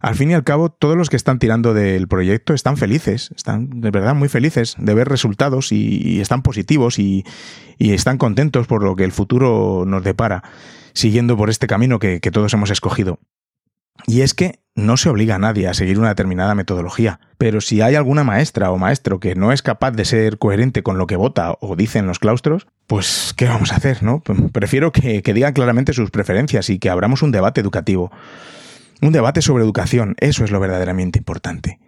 Al 0.00 0.14
fin 0.14 0.30
y 0.30 0.35
al 0.35 0.45
cabo, 0.45 0.71
todos 0.71 0.97
los 0.97 1.11
que 1.11 1.16
están 1.16 1.38
tirando 1.38 1.75
del 1.75 2.09
proyecto 2.09 2.54
están 2.54 2.78
felices, 2.78 3.33
están 3.37 3.83
de 3.83 3.90
verdad 3.90 4.14
muy 4.14 4.28
felices 4.28 4.76
de 4.78 4.95
ver 4.95 5.09
resultados 5.09 5.73
y, 5.73 6.21
están 6.21 6.42
positivos 6.42 6.99
y, 6.99 7.25
están 7.78 8.16
contentos 8.16 8.66
por 8.66 8.83
lo 8.83 8.97
que 8.97 9.04
el 9.04 9.12
futuro 9.12 9.85
nos 9.87 10.02
depara, 10.02 10.42
siguiendo 10.95 11.37
por 11.37 11.50
este 11.50 11.66
camino 11.66 11.99
que, 11.99 12.21
que 12.21 12.30
todos 12.30 12.54
hemos 12.54 12.71
escogido. 12.71 13.19
Y 14.07 14.23
es 14.23 14.35
que 14.35 14.61
no 14.75 14.97
se 14.97 15.09
obliga 15.09 15.35
a 15.35 15.38
nadie 15.38 15.69
a 15.69 15.75
seguir 15.75 15.99
una 15.99 16.09
determinada 16.09 16.54
metodología, 16.54 17.21
pero 17.38 17.61
si 17.61 17.80
hay 17.80 17.95
alguna 17.95 18.25
maestra 18.25 18.71
o 18.71 18.78
maestro 18.78 19.21
que 19.21 19.35
no 19.35 19.52
es 19.52 19.62
capaz 19.62 19.92
de 19.92 20.04
ser 20.04 20.38
coherente 20.38 20.83
con 20.83 20.99
lo 20.99 21.07
que 21.07 21.16
vota 21.16 21.57
o 21.61 21.76
dice 21.76 21.99
en 21.99 22.07
los 22.07 22.19
claustros, 22.19 22.66
pues 22.87 23.35
¿qué 23.37 23.47
vamos 23.47 23.73
a 23.73 23.76
hacer? 23.76 24.02
¿no? 24.02 24.23
Prefiero 24.52 24.92
que, 24.92 25.23
que 25.23 25.35
digan 25.35 25.52
claramente 25.52 25.92
sus 25.92 26.11
preferencias 26.11 26.71
y 26.71 26.78
que 26.78 26.90
abramos 26.90 27.23
un 27.23 27.33
debate 27.33 27.61
educativo. 27.61 28.11
Un 29.02 29.12
debate 29.12 29.42
sobre 29.42 29.64
educación, 29.64 30.14
eso 30.19 30.45
es 30.45 30.50
lo 30.50 30.61
verdaderamente 30.61 31.19
importante. 31.19 31.78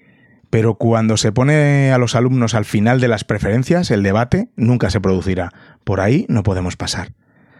Pero 0.52 0.74
cuando 0.74 1.16
se 1.16 1.32
pone 1.32 1.92
a 1.92 1.98
los 1.98 2.14
alumnos 2.14 2.54
al 2.54 2.66
final 2.66 3.00
de 3.00 3.08
las 3.08 3.24
preferencias, 3.24 3.90
el 3.90 4.02
debate 4.02 4.50
nunca 4.54 4.90
se 4.90 5.00
producirá. 5.00 5.50
Por 5.82 6.00
ahí 6.00 6.26
no 6.28 6.42
podemos 6.42 6.76
pasar. 6.76 7.12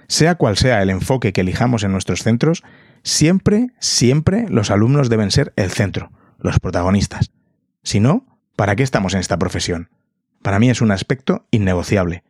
Sea 0.09 0.35
cual 0.35 0.59
sea 0.59 0.83
el 0.83 0.91
enfoque 0.91 1.33
que 1.33 1.41
elijamos 1.41 1.85
en 1.85 1.93
nuestros 1.93 2.23
centros, 2.23 2.63
siempre, 3.03 3.69
siempre 3.79 4.47
los 4.49 4.71
alumnos 4.71 5.09
deben 5.09 5.31
ser 5.31 5.53
el 5.57 5.71
centro, 5.71 6.11
los 6.39 6.59
protagonistas. 6.61 7.31
Si 7.83 8.01
no, 8.01 8.39
¿para 8.57 8.77
qué 8.77 8.83
estamos 8.83 9.15
en 9.15 9.21
esta 9.21 9.39
profesión? 9.39 9.91
Para 10.43 10.59
mí 10.59 10.71
es 10.71 10.81
un 10.81 10.91
aspecto 10.91 11.47
innegociable. 11.51 12.25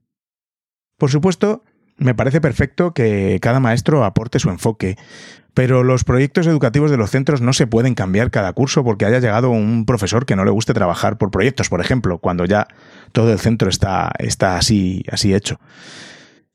Por 0.99 1.11
supuesto, 1.11 1.65
me 1.97 2.15
parece 2.15 2.41
perfecto 2.41 2.93
que 2.95 3.39
cada 3.41 3.61
maestro 3.61 4.05
aporte 4.05 4.39
su 4.39 4.51
enfoque, 4.51 4.97
pero 5.55 5.83
los 5.83 6.05
proyectos 6.05 6.47
educativos 6.47 6.91
de 6.91 6.97
los 6.97 7.11
centros 7.11 7.41
no 7.41 7.53
se 7.53 7.67
pueden 7.67 7.95
cambiar 7.95 8.31
cada 8.31 8.53
curso 8.53 8.85
porque 8.85 9.05
haya 9.05 9.21
llegado 9.21 9.51
un 9.51 9.85
profesor 9.85 10.25
que 10.25 10.37
no 10.37 10.45
le 10.45 10.51
guste 10.51 10.75
trabajar 10.75 11.19
por 11.19 11.31
proyectos, 11.31 11.69
por 11.69 11.81
ejemplo, 11.81 12.19
cuando 12.19 12.45
ya 12.45 12.69
todo 13.13 13.33
el 13.33 13.39
centro 13.39 13.69
está, 13.69 14.13
está 14.19 14.57
así, 14.57 15.05
así 15.11 15.35
hecho. 15.35 15.61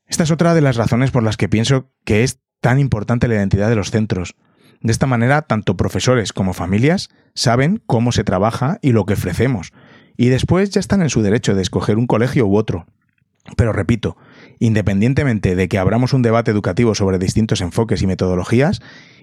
Esta 0.08 0.24
es 0.24 0.32
otra 0.32 0.54
de 0.54 0.62
las 0.62 0.78
razones 0.78 1.12
por 1.12 1.24
las 1.24 1.38
que 1.38 1.50
pienso 1.50 1.92
que 2.06 2.24
es 2.24 2.40
tan 2.68 2.80
importante 2.80 3.30
la 3.30 3.36
identidad 3.36 3.70
de 3.70 3.78
los 3.78 3.92
centros. 3.92 4.36
De 4.82 4.92
esta 4.92 5.08
manera, 5.08 5.42
tanto 5.44 5.78
profesores 5.78 6.34
como 6.34 6.52
familias 6.52 7.08
saben 7.34 7.82
cómo 7.86 8.12
se 8.12 8.26
trabaja 8.26 8.78
y 8.82 8.92
lo 8.92 9.06
que 9.06 9.14
ofrecemos, 9.14 9.72
y 10.18 10.28
después 10.28 10.72
ya 10.72 10.82
están 10.82 11.02
en 11.02 11.10
su 11.10 11.22
derecho 11.22 11.56
de 11.56 11.62
escoger 11.62 11.98
un 11.98 12.08
colegio 12.08 12.46
u 12.46 12.58
otro. 12.58 12.86
Pero 13.56 13.72
repito, 13.72 14.18
independientemente 14.60 15.56
de 15.56 15.70
que 15.70 15.78
abramos 15.78 16.12
un 16.12 16.24
debate 16.24 16.52
educativo 16.52 16.94
sobre 16.94 17.20
distintos 17.20 17.62
enfoques 17.62 18.02
y 18.02 18.08
metodologías 18.08 18.82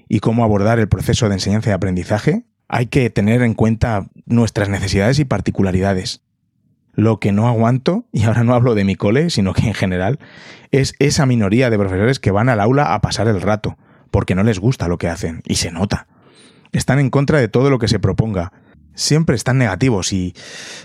y 0.08 0.20
cómo 0.20 0.42
abordar 0.42 0.78
el 0.78 0.88
proceso 0.88 1.28
de 1.28 1.34
enseñanza 1.34 1.68
y 1.68 1.74
aprendizaje, 1.74 2.46
hay 2.68 2.86
que 2.86 3.10
tener 3.10 3.42
en 3.42 3.52
cuenta 3.52 4.08
nuestras 4.24 4.70
necesidades 4.70 5.18
y 5.18 5.26
particularidades. 5.26 6.23
Lo 6.96 7.18
que 7.18 7.32
no 7.32 7.48
aguanto, 7.48 8.06
y 8.12 8.24
ahora 8.24 8.44
no 8.44 8.54
hablo 8.54 8.74
de 8.74 8.84
mi 8.84 8.94
cole, 8.94 9.30
sino 9.30 9.52
que 9.52 9.66
en 9.66 9.74
general, 9.74 10.18
es 10.70 10.94
esa 10.98 11.26
minoría 11.26 11.70
de 11.70 11.78
profesores 11.78 12.20
que 12.20 12.30
van 12.30 12.48
al 12.48 12.60
aula 12.60 12.94
a 12.94 13.00
pasar 13.00 13.28
el 13.28 13.40
rato, 13.40 13.76
porque 14.10 14.34
no 14.34 14.42
les 14.42 14.58
gusta 14.58 14.88
lo 14.88 14.98
que 14.98 15.08
hacen, 15.08 15.42
y 15.44 15.56
se 15.56 15.70
nota. 15.70 16.06
Están 16.72 16.98
en 16.98 17.10
contra 17.10 17.38
de 17.38 17.48
todo 17.48 17.70
lo 17.70 17.78
que 17.78 17.88
se 17.88 17.98
proponga. 17.98 18.52
Siempre 18.94 19.36
están 19.36 19.58
negativos 19.58 20.12
y 20.12 20.34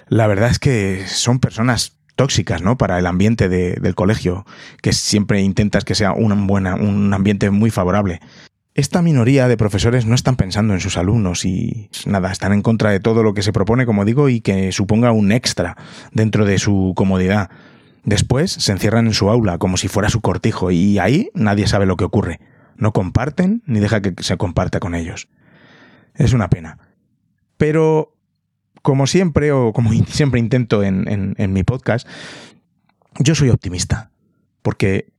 la 0.08 0.28
verdad 0.28 0.50
es 0.50 0.60
que 0.60 1.04
son 1.08 1.40
personas 1.40 2.00
tóxicas, 2.16 2.62
¿no? 2.62 2.78
Para 2.78 3.00
el 3.00 3.08
ambiente 3.08 3.48
del 3.50 3.96
colegio, 3.96 4.46
que 4.82 4.94
siempre 4.94 5.42
intentas 5.42 5.86
que 5.86 5.96
sea 5.96 6.12
un, 6.12 6.48
buena, 6.48 6.76
un 6.76 7.14
ambiente 7.14 7.50
muy 7.50 7.72
favorable. 7.72 8.20
Esta 8.80 9.02
minoría 9.02 9.50
de 9.50 9.58
profesores 9.58 10.06
no 10.06 10.16
están 10.16 10.38
pensando 10.38 10.74
en 10.74 10.80
sus 10.80 10.96
alumnos 10.96 11.44
y 11.44 11.90
nada, 12.06 12.32
están 12.32 12.54
en 12.54 12.62
contra 12.62 12.92
de 12.92 13.02
todo 13.02 13.24
lo 13.24 13.34
que 13.34 13.42
se 13.42 13.52
propone, 13.52 13.86
como 13.86 14.06
digo, 14.06 14.30
y 14.30 14.40
que 14.40 14.72
suponga 14.72 15.12
un 15.12 15.34
extra 15.34 15.76
dentro 16.14 16.46
de 16.46 16.60
su 16.60 16.94
comodidad. 16.96 17.50
Después 18.06 18.54
se 18.54 18.72
encierran 18.72 19.08
en 19.08 19.14
su 19.14 19.30
aula 19.30 19.58
como 19.58 19.76
si 19.76 19.90
fuera 19.90 20.08
su 20.08 20.22
cortijo 20.22 20.72
y 20.72 20.98
ahí 20.98 21.30
nadie 21.34 21.68
sabe 21.68 21.86
lo 21.86 21.98
que 21.98 22.06
ocurre. 22.06 22.40
No 22.78 22.94
comparten 22.94 23.64
ni 23.66 23.82
deja 23.82 24.02
que 24.02 24.14
se 24.24 24.38
comparta 24.38 24.80
con 24.80 24.96
ellos. 24.96 25.28
Es 26.16 26.32
una 26.32 26.50
pena. 26.50 26.78
Pero 27.58 28.16
como 28.82 29.08
siempre, 29.08 29.52
o 29.52 29.74
como 29.74 29.92
siempre 30.08 30.40
intento 30.40 30.84
en, 30.84 31.36
mi 31.38 31.64
podcast, 31.64 32.08
yo 33.20 33.36
soy 33.36 33.50
optimista. 33.50 34.12
Porque 34.62 35.12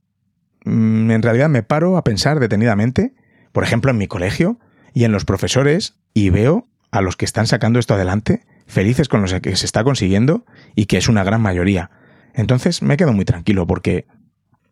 mm, 0.64 1.10
en 1.10 1.20
realidad 1.20 1.50
me 1.50 1.62
paro 1.62 1.98
a 1.98 2.04
pensar 2.04 2.40
detenidamente, 2.40 3.12
por 3.52 3.64
ejemplo, 3.64 3.90
en 3.90 3.98
mi 3.98 4.06
colegio 4.06 4.58
y 4.92 5.04
en 5.04 5.12
los 5.12 5.24
profesores, 5.24 5.94
y 6.14 6.30
veo 6.30 6.66
a 6.90 7.00
los 7.00 7.16
que 7.16 7.24
están 7.24 7.46
sacando 7.46 7.78
esto 7.78 7.94
adelante 7.94 8.42
felices 8.66 9.08
con 9.08 9.22
lo 9.22 9.40
que 9.40 9.56
se 9.56 9.66
está 9.66 9.84
consiguiendo 9.84 10.44
y 10.74 10.86
que 10.86 10.96
es 10.96 11.08
una 11.08 11.24
gran 11.24 11.42
mayoría. 11.42 11.90
Entonces 12.34 12.82
me 12.82 12.96
quedo 12.96 13.12
muy 13.12 13.24
tranquilo 13.24 13.66
porque 13.66 14.06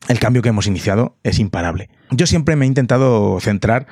el 0.09 0.21
cambio 0.21 0.43
que 0.43 0.49
hemos 0.49 0.67
iniciado 0.67 1.17
es 1.25 1.39
imparable. 1.39 1.91
Yo 2.11 2.27
siempre 2.27 2.57
me 2.57 2.65
he 2.65 2.69
intentado 2.69 3.39
centrar 3.41 3.87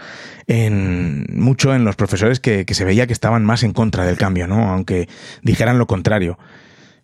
en 0.47 1.27
mucho 1.33 1.75
en 1.75 1.85
los 1.85 1.97
profesores 1.97 2.41
que, 2.41 2.65
se 2.71 2.85
veía 2.85 3.07
que 3.07 3.13
estaban 3.13 3.45
más 3.45 3.65
en 3.65 3.73
contra 3.73 4.05
del 4.07 4.17
cambio, 4.17 4.47
¿no? 4.47 4.71
Aunque 4.71 5.09
dijeran 5.43 5.79
lo 5.79 5.87
contrario. 5.87 6.39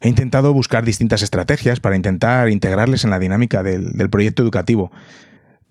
He 0.01 0.09
intentado 0.09 0.53
buscar 0.53 0.85
distintas 0.85 1.23
estrategias 1.23 1.81
para 1.81 1.97
intentar 1.97 2.49
integrarles 2.49 3.05
en 3.05 3.11
la 3.11 3.19
dinámica 3.19 3.62
del, 3.62 3.93
del 3.93 4.11
proyecto 4.11 4.43
educativo. 4.43 4.91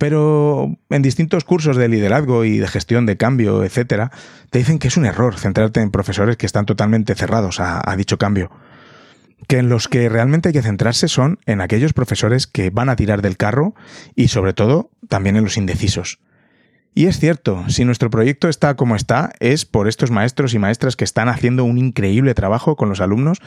Pero 0.02 0.80
en 0.90 1.04
distintos 1.04 1.44
cursos 1.44 1.78
de 1.78 1.88
liderazgo 1.88 2.44
y 2.44 2.58
de 2.58 2.68
gestión 2.68 3.06
de 3.06 3.18
cambio, 3.18 3.64
etcétera, 3.64 4.10
te 4.50 4.58
dicen 4.58 4.80
que 4.80 4.88
es 4.88 4.98
un 4.98 5.06
error 5.06 5.38
centrarte 5.38 5.80
en 5.80 5.92
profesores 5.92 6.38
que 6.38 6.48
están 6.48 6.66
totalmente 6.66 7.14
cerrados 7.14 7.60
a 7.60 7.96
dicho 7.96 8.18
cambio 8.18 8.50
que 9.48 9.60
en 9.60 9.70
los 9.70 9.88
que 9.88 10.10
realmente 10.10 10.50
hay 10.50 10.54
que 10.54 10.64
centrarse 10.64 11.08
son 11.08 11.38
en 11.46 11.62
aquellos 11.62 11.94
profesores 11.94 12.48
que 12.48 12.72
van 12.72 12.90
a 12.90 12.96
tirar 12.96 13.22
del 13.22 13.38
carro 13.38 13.76
y 14.16 14.30
sobre 14.30 14.54
todo 14.54 14.90
también 15.08 15.36
en 15.36 15.44
los 15.44 15.58
indecisos. 15.58 16.20
Y 16.96 17.06
es 17.06 17.20
cierto, 17.20 17.64
si 17.70 17.86
nuestro 17.86 18.10
proyecto 18.10 18.50
está 18.50 18.76
como 18.76 18.96
está, 18.96 19.34
es 19.40 19.66
por 19.66 19.88
estos 19.88 20.10
maestros 20.10 20.56
y 20.56 20.60
maestras 20.60 20.96
que 20.96 21.04
están 21.04 21.30
haciendo 21.30 21.64
un 21.64 21.78
increíble 21.78 22.34
trabajo 22.34 22.76
con 22.76 22.90
los 22.90 23.02
alumnos 23.02 23.38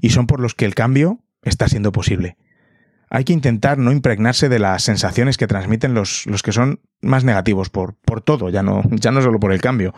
y 0.00 0.10
son 0.10 0.26
por 0.26 0.40
los 0.40 0.54
que 0.54 0.64
el 0.64 0.74
cambio 0.74 1.20
está 1.42 1.68
siendo 1.68 1.92
posible. 1.92 2.36
Hay 3.14 3.24
que 3.24 3.34
intentar 3.34 3.76
no 3.76 3.92
impregnarse 3.92 4.48
de 4.48 4.58
las 4.58 4.82
sensaciones 4.82 5.36
que 5.36 5.46
transmiten 5.46 5.92
los, 5.92 6.24
los 6.24 6.42
que 6.42 6.50
son 6.50 6.80
más 7.02 7.24
negativos 7.24 7.68
por, 7.68 7.94
por 7.94 8.22
todo, 8.22 8.48
ya 8.48 8.62
no, 8.62 8.82
ya 8.90 9.10
no 9.10 9.20
solo 9.20 9.38
por 9.38 9.52
el 9.52 9.60
cambio, 9.60 9.92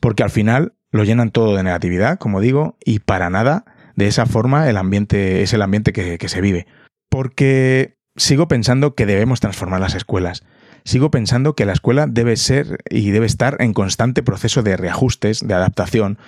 porque 0.00 0.22
al 0.22 0.30
final 0.30 0.72
lo 0.90 1.04
llenan 1.04 1.30
todo 1.30 1.54
de 1.54 1.62
negatividad, 1.62 2.18
como 2.18 2.40
digo, 2.40 2.78
y 2.82 3.00
para 3.00 3.28
nada 3.28 3.66
de 3.96 4.06
esa 4.06 4.24
forma 4.24 4.70
el 4.70 4.78
ambiente 4.78 5.42
es 5.42 5.52
el 5.52 5.60
ambiente 5.60 5.92
que, 5.92 6.16
que 6.16 6.28
se 6.30 6.40
vive. 6.40 6.66
Porque 7.10 7.98
sigo 8.16 8.48
pensando 8.48 8.94
que 8.94 9.04
debemos 9.04 9.40
transformar 9.40 9.82
las 9.82 9.94
escuelas. 9.94 10.42
Sigo 10.84 11.10
pensando 11.10 11.54
que 11.54 11.66
la 11.66 11.74
escuela 11.74 12.06
debe 12.06 12.34
ser 12.38 12.78
y 12.88 13.10
debe 13.10 13.26
estar 13.26 13.58
en 13.60 13.74
constante 13.74 14.22
proceso 14.22 14.62
de 14.62 14.78
reajustes, 14.78 15.46
de 15.46 15.52
adaptación, 15.52 16.18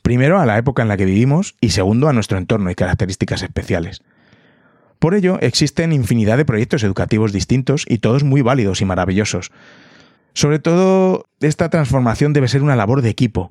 primero 0.00 0.40
a 0.40 0.46
la 0.46 0.56
época 0.56 0.80
en 0.80 0.88
la 0.88 0.96
que 0.96 1.04
vivimos 1.04 1.54
y 1.60 1.70
segundo 1.70 2.08
a 2.08 2.14
nuestro 2.14 2.38
entorno 2.38 2.70
y 2.70 2.74
características 2.74 3.42
especiales. 3.42 4.02
Por 5.02 5.16
ello, 5.16 5.40
existen 5.40 5.92
infinidad 5.92 6.36
de 6.36 6.44
proyectos 6.44 6.84
educativos 6.84 7.32
distintos 7.32 7.84
y 7.88 7.98
todos 7.98 8.22
muy 8.22 8.40
válidos 8.40 8.82
y 8.82 8.84
maravillosos. 8.84 9.50
Sobre 10.32 10.60
todo, 10.60 11.26
esta 11.40 11.70
transformación 11.70 12.32
debe 12.32 12.46
ser 12.46 12.62
una 12.62 12.76
labor 12.76 13.02
de 13.02 13.08
equipo, 13.08 13.50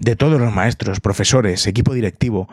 de 0.00 0.16
todos 0.16 0.40
los 0.40 0.52
maestros, 0.52 0.98
profesores, 0.98 1.64
equipo 1.68 1.94
directivo, 1.94 2.48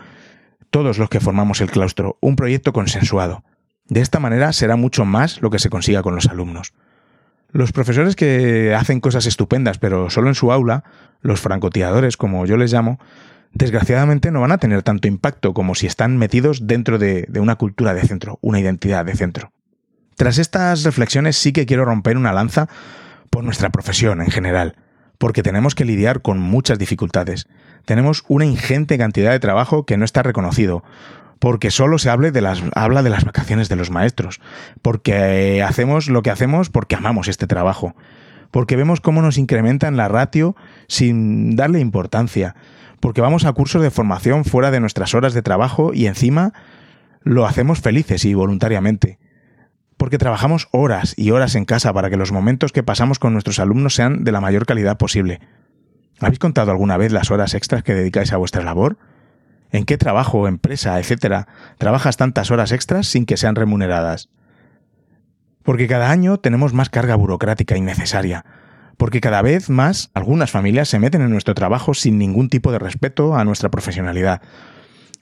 todos 0.70 1.00
los 1.00 1.10
que 1.10 1.20
formamos 1.20 1.62
el 1.62 1.72
claustro, 1.72 2.20
un 2.22 2.36
proyecto 2.36 2.74
consensuado. 2.74 3.44
De 3.88 4.01
esta 4.01 4.20
manera 4.20 4.53
será 4.53 4.75
mucho 4.75 5.03
más 5.03 5.41
lo 5.41 5.50
que 5.50 5.58
se 5.58 5.72
consiga 5.72 6.03
con 6.03 6.13
los 6.13 6.27
alumnos. 6.27 6.74
Los 7.51 7.72
profesores 7.72 8.15
que 8.15 8.75
hacen 8.75 9.00
cosas 9.00 9.25
estupendas, 9.25 9.79
pero 9.79 10.12
solo 10.12 10.27
en 10.27 10.36
su 10.36 10.51
aula, 10.51 10.84
los 11.22 11.41
francotiradores, 11.41 12.17
como 12.17 12.46
yo 12.46 12.56
les 12.56 12.72
llamo, 12.72 13.00
desgraciadamente 13.54 14.32
no 14.32 14.42
van 14.42 14.51
a 14.51 14.58
tener 14.58 14.84
tanto 14.84 15.08
impacto 15.08 15.54
como 15.54 15.75
si 15.75 15.88
están 15.88 16.18
metidos 16.18 16.68
dentro 16.68 16.98
de, 17.00 17.27
una 17.39 17.56
cultura 17.56 17.94
de 17.94 18.01
centro, 18.01 18.39
una 18.42 18.60
identidad 18.60 19.06
de 19.06 19.16
centro. 19.16 19.51
Tras 20.16 20.38
estas 20.38 20.84
reflexiones 20.84 21.38
sí 21.38 21.51
que 21.54 21.66
quiero 21.66 21.86
romper 21.86 22.18
una 22.18 22.34
lanza 22.34 22.68
por 23.30 23.44
nuestra 23.44 23.70
profesión 23.70 24.22
en 24.22 24.32
general, 24.32 24.75
porque 25.18 25.44
tenemos 25.44 25.75
que 25.75 25.86
lidiar 25.86 26.22
con 26.22 26.39
muchas 26.39 26.80
dificultades. 26.80 27.48
Tenemos 27.86 28.24
una 28.27 28.46
ingente 28.46 28.98
cantidad 28.98 29.32
de 29.32 29.39
trabajo 29.39 29.86
que 29.86 29.98
no 29.98 30.06
está 30.06 30.24
reconocido, 30.24 30.84
porque 31.39 31.72
solo 31.72 32.00
se 32.00 32.10
de 32.10 32.42
las, 32.42 32.63
habla 32.74 33.04
de 33.04 33.10
las 33.10 33.25
vacaciones 33.25 33.70
de 33.70 33.75
los 33.75 33.92
maestros, 33.92 34.42
porque 34.82 35.63
hacemos 35.63 36.10
lo 36.10 36.22
que 36.22 36.32
hacemos 36.32 36.70
porque 36.70 36.96
amamos 36.96 37.27
este 37.27 37.48
trabajo, 37.48 37.96
porque 38.51 38.75
vemos 38.75 39.01
cómo 39.01 39.22
nos 39.22 39.38
incrementan 39.38 39.98
la 39.98 40.08
ratio 40.08 40.56
sin 40.88 41.56
darle 41.56 41.80
importancia, 41.80 42.56
porque 43.00 43.22
vamos 43.22 43.46
a 43.46 43.54
cursos 43.54 43.82
de 43.82 43.92
formación 43.92 44.46
fuera 44.46 44.72
de 44.72 44.80
nuestras 44.80 45.13
horas 45.13 45.34
de 45.34 45.42
trabajo 45.42 45.94
y 45.94 46.08
encima 46.08 46.54
lo 47.22 47.46
hacemos 47.46 47.80
felices 47.82 48.25
y 48.25 48.34
voluntariamente. 48.34 49.20
porque 49.98 50.20
trabajamos 50.20 50.68
horas 50.72 51.16
y 51.18 51.32
horas 51.32 51.56
en 51.56 51.66
casa 51.66 51.92
para 51.92 52.10
que 52.10 52.18
los 52.18 52.32
momentos 52.32 52.72
que 52.72 52.84
pasamos 52.84 53.18
con 53.18 53.34
nuestros 53.34 53.60
alumnos 53.60 53.96
sean 53.96 54.24
de 54.24 54.32
la 54.32 54.39
mayor 54.39 54.66
calidad 54.68 54.98
posible. 54.98 55.42
¿Habéis 56.20 56.39
contado 56.39 56.72
alguna 56.72 56.98
vez 56.98 57.12
las 57.12 57.32
horas 57.32 57.54
extras 57.56 57.84
que 57.84 57.96
dedicáis 57.96 58.32
a 58.32 58.38
vuestra 58.38 58.63
labor? 58.63 58.98
¿En 59.72 59.86
qué 59.86 59.98
trabajo, 59.98 60.48
empresa, 60.48 61.00
etcétera, 61.00 61.48
trabajas 61.77 62.16
tantas 62.16 62.51
horas 62.51 62.72
extras 62.72 63.08
sin 63.08 63.25
que 63.25 63.38
sean 63.38 63.56
remuneradas? 63.56 64.30
Porque 65.63 65.88
cada 65.88 66.10
año 66.12 66.38
tenemos 66.38 66.74
más 66.74 66.89
carga 66.89 67.16
burocrática 67.16 67.75
innecesaria, 67.75 68.46
porque 68.98 69.22
cada 69.22 69.42
vez 69.42 69.70
más 69.70 70.10
algunas 70.13 70.51
familias 70.51 70.89
se 70.89 71.00
meten 71.00 71.22
en 71.22 71.30
nuestro 71.30 71.54
trabajo 71.54 71.94
sin 71.94 72.18
ningún 72.18 72.50
tipo 72.50 72.72
de 72.72 72.80
respeto 72.80 73.36
a 73.36 73.46
nuestra 73.46 73.70
profesionalidad, 73.70 74.42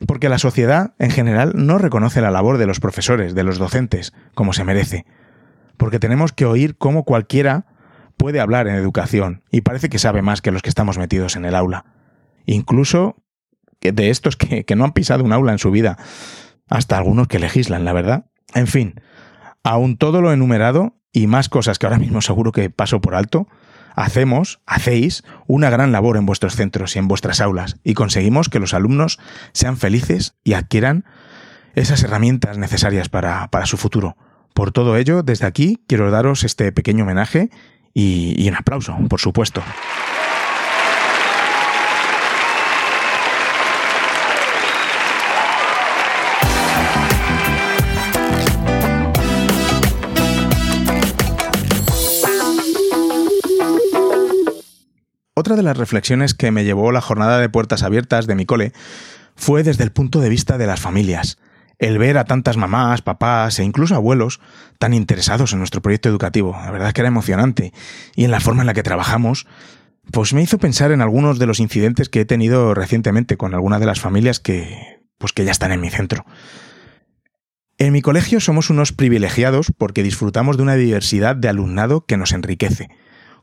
porque 0.08 0.29
la 0.29 0.39
sociedad 0.39 0.94
en 1.00 1.12
general 1.12 1.53
no 1.55 1.77
reconoce 1.77 2.22
la 2.22 2.32
labor 2.32 2.58
de 2.58 2.67
los 2.67 2.79
profesores, 2.79 3.36
de 3.36 3.44
los 3.44 3.58
docentes, 3.58 4.13
como 4.34 4.53
se 4.53 4.63
merece, 4.63 5.05
porque 5.77 6.00
tenemos 6.00 6.34
que 6.34 6.46
oír 6.46 6.77
cómo 6.77 7.03
cualquiera 7.03 7.67
puede 8.17 8.39
hablar 8.39 8.67
en 8.67 8.75
educación 8.75 9.44
y 9.51 9.62
parece 9.62 9.89
que 9.89 10.00
sabe 10.00 10.22
más 10.22 10.41
que 10.41 10.51
los 10.51 10.62
que 10.62 10.70
estamos 10.70 10.98
metidos 10.98 11.36
en 11.36 11.46
el 11.46 11.55
aula. 11.55 11.86
Incluso 12.46 13.17
de 13.82 14.10
estos 14.10 14.38
que, 14.38 14.65
no 14.75 14.86
han 14.86 14.94
pisado 14.94 15.24
un 15.24 15.34
aula 15.34 15.51
en 15.51 15.60
su 15.60 15.72
vida, 15.72 15.98
hasta 16.70 16.98
algunos 16.98 17.27
que 17.27 17.39
legislan, 17.39 17.86
la 17.86 17.94
verdad. 17.94 18.25
En 18.53 18.67
fin, 18.67 19.01
aún 19.63 19.98
todo 19.98 20.22
lo 20.22 20.32
enumerado 20.32 20.98
y 21.12 21.27
más 21.27 21.50
cosas 21.50 21.79
que 21.79 21.86
ahora 21.86 22.00
mismo 22.00 22.22
seguro 22.22 22.51
que 22.51 22.70
paso 22.70 23.01
por 23.01 23.15
alto, 23.15 23.48
hacemos, 23.95 24.59
hacéis, 24.65 25.23
una 25.47 25.69
gran 25.69 25.91
labor 25.91 26.17
en 26.17 26.25
vuestros 26.25 26.55
centros 26.55 26.95
y 26.95 26.99
en 26.99 27.07
vuestras 27.07 27.41
aulas 27.41 27.77
y 27.83 27.93
conseguimos 27.93 28.49
que 28.49 28.59
los 28.59 28.73
alumnos 28.73 29.19
sean 29.53 29.77
felices 29.77 30.35
y 30.43 30.53
adquieran 30.53 31.05
esas 31.73 32.03
herramientas 32.03 32.57
necesarias 32.57 33.09
para, 33.09 33.49
su 33.65 33.77
futuro. 33.77 34.17
Por 34.53 34.71
todo 34.71 34.95
ello, 34.97 35.23
desde 35.23 35.45
aquí 35.45 35.81
quiero 35.87 36.11
daros 36.11 36.43
este 36.43 36.71
pequeño 36.71 37.03
homenaje 37.03 37.49
y, 37.93 38.35
y 38.37 38.47
un 38.47 38.55
aplauso, 38.55 38.97
por 39.09 39.19
supuesto. 39.19 39.61
Otra 55.37 55.57
de 55.57 55.63
las 55.63 55.75
reflexiones 55.75 56.33
que 56.33 56.49
me 56.51 56.63
llevó 56.63 56.93
la 56.93 57.01
jornada 57.01 57.39
de 57.39 57.49
puertas 57.49 57.83
abiertas 57.83 58.25
de 58.25 58.35
mi 58.35 58.45
cole 58.45 58.71
fue 59.35 59.63
desde 59.63 59.83
el 59.83 59.91
punto 59.91 60.21
de 60.21 60.29
vista 60.29 60.57
de 60.57 60.65
las 60.65 60.79
familias. 60.79 61.39
El 61.77 61.97
ver 61.97 62.17
a 62.17 62.23
tantas 62.23 62.55
mamás, 62.55 63.01
papás 63.01 63.59
e 63.59 63.65
incluso 63.65 63.95
abuelos 63.95 64.39
tan 64.79 64.93
interesados 64.93 65.51
en 65.51 65.59
nuestro 65.59 65.81
proyecto 65.81 66.07
educativo. 66.07 66.57
La 66.63 66.71
verdad 66.71 66.87
es 66.87 66.93
que 66.93 67.01
era 67.01 67.09
emocionante. 67.09 67.73
Y 68.15 68.23
en 68.23 68.31
la 68.31 68.39
forma 68.39 68.61
en 68.61 68.67
la 68.67 68.73
que 68.73 68.81
trabajamos, 68.81 69.45
pues 70.09 70.33
me 70.33 70.41
hizo 70.41 70.57
pensar 70.57 70.93
en 70.93 71.01
algunos 71.01 71.37
de 71.37 71.47
los 71.47 71.59
incidentes 71.59 72.07
que 72.07 72.21
he 72.21 72.25
tenido 72.25 72.73
recientemente 72.73 73.35
con 73.35 73.53
algunas 73.53 73.81
de 73.81 73.87
las 73.87 73.99
familias 73.99 74.39
que, 74.39 75.01
pues 75.17 75.33
que 75.33 75.43
ya 75.43 75.51
están 75.51 75.73
en 75.73 75.81
mi 75.81 75.89
centro. 75.89 76.25
En 77.77 77.91
mi 77.91 78.01
colegio 78.01 78.39
somos 78.39 78.69
unos 78.69 78.93
privilegiados 78.93 79.73
porque 79.77 80.01
disfrutamos 80.01 80.55
de 80.55 80.63
una 80.63 80.75
diversidad 80.75 81.35
de 81.35 81.49
alumnado 81.49 82.05
que 82.05 82.15
nos 82.15 82.31
enriquece 82.31 82.87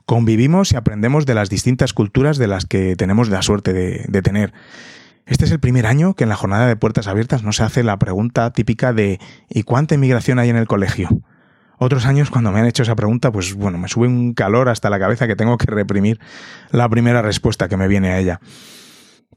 convivimos 0.06 0.72
y 0.72 0.76
aprendemos 0.76 1.26
de 1.26 1.34
las 1.34 1.50
distintas 1.50 1.92
culturas 1.92 2.38
de 2.38 2.46
las 2.46 2.66
que 2.66 2.96
tenemos 2.96 3.28
la 3.28 3.42
suerte 3.42 3.72
de, 3.72 4.22
tener. 4.22 4.52
Este 5.26 5.44
es 5.44 5.50
el 5.50 5.60
primer 5.60 5.86
año 5.86 6.14
que 6.14 6.24
en 6.24 6.28
la 6.30 6.36
jornada 6.36 6.66
de 6.66 6.76
puertas 6.76 7.06
abiertas 7.06 7.42
no 7.42 7.52
se 7.52 7.62
hace 7.62 7.82
la 7.82 7.98
pregunta 7.98 8.50
típica 8.52 8.92
de 8.92 9.20
¿y 9.48 9.62
cuánta 9.62 9.94
inmigración 9.94 10.38
hay 10.38 10.50
en 10.50 10.56
el 10.56 10.66
colegio? 10.66 11.08
Otros 11.78 12.06
años 12.06 12.30
cuando 12.30 12.52
me 12.52 12.60
han 12.60 12.66
hecho 12.66 12.82
esa 12.82 12.94
pregunta, 12.94 13.32
pues 13.32 13.54
bueno, 13.54 13.78
me 13.78 13.88
sube 13.88 14.06
un 14.06 14.34
calor 14.34 14.68
hasta 14.68 14.90
la 14.90 14.98
cabeza 14.98 15.26
que 15.26 15.36
tengo 15.36 15.58
que 15.58 15.66
reprimir 15.66 16.20
la 16.70 16.88
primera 16.88 17.22
respuesta 17.22 17.68
que 17.68 17.76
me 17.76 17.88
viene 17.88 18.10
a 18.10 18.18
ella. 18.18 18.40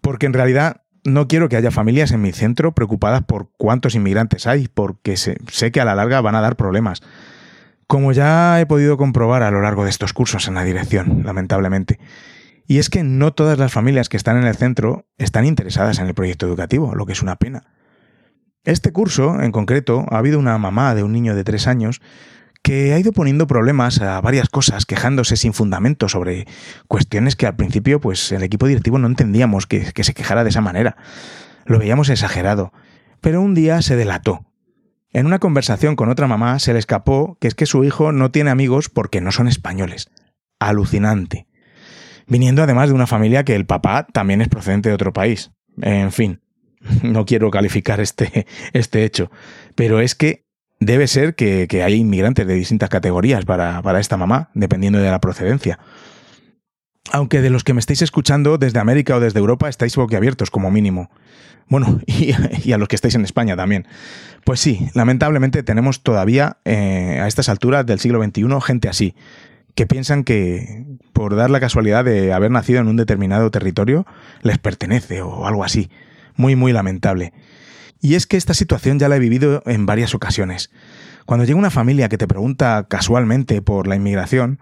Porque 0.02 0.26
en 0.26 0.34
realidad 0.34 0.82
no 1.04 1.28
quiero 1.28 1.50
que 1.50 1.56
haya 1.56 1.72
familias 1.72 2.12
en 2.12 2.22
mi 2.22 2.32
centro 2.32 2.74
preocupadas 2.74 3.24
por 3.24 3.50
cuántos 3.58 3.96
inmigrantes 3.96 4.48
hay, 4.48 4.68
porque 4.68 5.18
sé 5.18 5.72
que 5.72 5.82
a 5.82 5.86
la 5.86 5.96
larga 5.96 6.22
van 6.22 6.36
a 6.36 6.42
dar 6.42 6.56
problemas. 6.56 7.02
Como 7.88 8.12
ya 8.12 8.60
he 8.60 8.66
podido 8.66 8.98
comprobar 8.98 9.44
a 9.44 9.52
lo 9.52 9.62
largo 9.62 9.84
de 9.84 9.92
estos 9.92 10.14
cursos 10.14 10.48
en 10.48 10.56
la 10.56 10.64
dirección, 10.64 11.22
lamentablemente. 11.24 12.00
Y 12.68 12.80
es 12.80 12.90
que 12.90 13.04
no 13.04 13.34
todas 13.34 13.60
las 13.60 13.72
familias 13.72 14.10
que 14.10 14.18
están 14.18 14.38
en 14.38 14.46
el 14.46 14.56
centro 14.56 15.06
están 15.18 15.46
interesadas 15.46 16.00
en 16.00 16.08
el 16.08 16.16
proyecto 16.16 16.48
educativo, 16.48 16.96
lo 16.96 17.06
que 17.06 17.14
es 17.14 17.22
una 17.22 17.36
pena. 17.36 17.64
Este 18.64 18.92
curso, 18.92 19.40
en 19.40 19.52
concreto, 19.52 20.06
ha 20.10 20.18
habido 20.18 20.40
una 20.40 20.58
mamá 20.58 20.96
de 20.96 21.04
un 21.04 21.12
niño 21.12 21.36
de 21.36 21.44
tres 21.44 21.68
años 21.68 22.02
que 22.64 22.94
ha 22.94 23.00
ido 23.00 23.12
poniendo 23.12 23.46
problemas 23.46 24.02
a 24.02 24.20
varias 24.22 24.50
cosas, 24.50 24.88
quejándose 24.88 25.38
sin 25.38 25.54
fundamento 25.54 26.10
sobre 26.10 26.48
cuestiones 26.88 27.36
que 27.36 27.46
al 27.46 27.56
principio, 27.56 28.02
pues 28.02 28.32
el 28.32 28.42
equipo 28.42 28.66
directivo 28.66 28.98
no 28.98 29.06
entendíamos 29.06 29.68
que, 29.68 29.94
que 29.94 30.04
se 30.04 30.16
quejara 30.16 30.44
de 30.44 30.50
esa 30.50 30.62
manera. 30.62 30.98
Lo 31.66 31.78
veíamos 31.78 32.10
exagerado. 32.10 32.74
Pero 33.22 33.42
un 33.42 33.54
día 33.54 33.84
se 33.84 33.96
delató 33.96 34.48
en 35.16 35.28
una 35.28 35.40
conversación 35.40 35.96
con 35.96 36.10
otra 36.10 36.28
mamá 36.28 36.60
se 36.60 36.74
le 36.74 36.80
escapó 36.80 37.38
que 37.40 37.48
es 37.48 37.56
que 37.56 37.66
su 37.66 37.86
hijo 37.86 38.12
no 38.12 38.32
tiene 38.32 38.50
amigos 38.50 38.90
porque 38.90 39.22
no 39.22 39.32
son 39.32 39.48
españoles. 39.48 40.12
Alucinante. 40.60 41.48
Viniendo 42.28 42.62
además 42.62 42.90
de 42.90 42.96
una 42.96 43.08
familia 43.08 43.46
que 43.46 43.56
el 43.56 43.66
papá 43.66 44.08
también 44.12 44.42
es 44.42 44.50
procedente 44.50 44.90
de 44.90 44.96
otro 44.96 45.14
país. 45.14 45.52
En 45.82 46.12
fin, 46.12 46.42
no 47.02 47.26
quiero 47.26 47.50
calificar 47.50 48.02
este, 48.02 48.46
este 48.74 49.06
hecho, 49.06 49.32
pero 49.74 50.02
es 50.02 50.16
que 50.16 50.44
debe 50.82 51.08
ser 51.08 51.36
que, 51.36 51.66
hay 51.82 51.94
inmigrantes 51.94 52.46
de 52.46 52.54
distintas 52.54 52.90
categorías 52.90 53.46
para, 53.46 53.82
para 53.82 54.02
esta 54.02 54.18
mamá, 54.18 54.50
dependiendo 54.54 55.00
de 55.00 55.10
la 55.10 55.22
procedencia. 55.22 55.80
Aunque 57.14 57.40
de 57.40 57.52
los 57.52 57.64
que 57.64 57.74
me 57.74 57.80
estáis 57.80 58.02
escuchando 58.02 58.58
desde 58.58 58.80
América 58.80 59.16
o 59.16 59.22
desde 59.22 59.40
Europa 59.40 59.70
estáis 59.70 59.96
boquiabiertos 59.96 60.52
como 60.52 60.72
mínimo. 60.72 61.10
Bueno, 61.68 62.00
y, 62.06 62.72
a 62.72 62.78
los 62.78 62.88
que 62.88 62.96
estáis 62.96 63.16
en 63.16 63.24
España 63.24 63.56
también. 63.56 63.88
Pues 64.44 64.60
sí, 64.60 64.90
lamentablemente 64.94 65.64
tenemos 65.64 66.04
todavía 66.04 66.58
eh, 66.66 67.20
a 67.22 67.28
estas 67.28 67.50
alturas 67.50 67.86
del 67.86 68.00
siglo 68.00 68.24
XXI 68.24 68.46
gente 68.62 68.90
así, 68.90 69.16
que 69.74 69.88
piensan 69.88 70.24
que 70.24 70.86
por 71.14 71.36
dar 71.36 71.50
la 71.50 71.60
casualidad 71.60 72.06
de 72.06 72.32
haber 72.32 72.52
nacido 72.52 72.80
en 72.80 72.88
un 72.88 72.96
determinado 72.96 73.50
territorio 73.52 74.06
les 74.42 74.58
pertenece 74.58 75.22
o 75.22 75.48
algo 75.48 75.64
así. 75.64 75.90
Muy, 76.36 76.56
muy 76.56 76.74
lamentable. 76.74 77.34
Y 78.02 78.16
es 78.16 78.28
que 78.28 78.38
esta 78.38 78.54
situación 78.54 79.00
ya 79.00 79.10
la 79.10 79.16
he 79.16 79.20
vivido 79.20 79.64
en 79.66 79.86
varias 79.86 80.14
ocasiones. 80.14 80.70
Cuando 81.26 81.46
llega 81.46 81.58
una 81.58 81.72
familia 81.72 82.10
que 82.10 82.18
te 82.18 82.28
pregunta 82.28 82.86
casualmente 82.88 83.62
por 83.62 83.88
la 83.88 83.96
inmigración, 83.96 84.60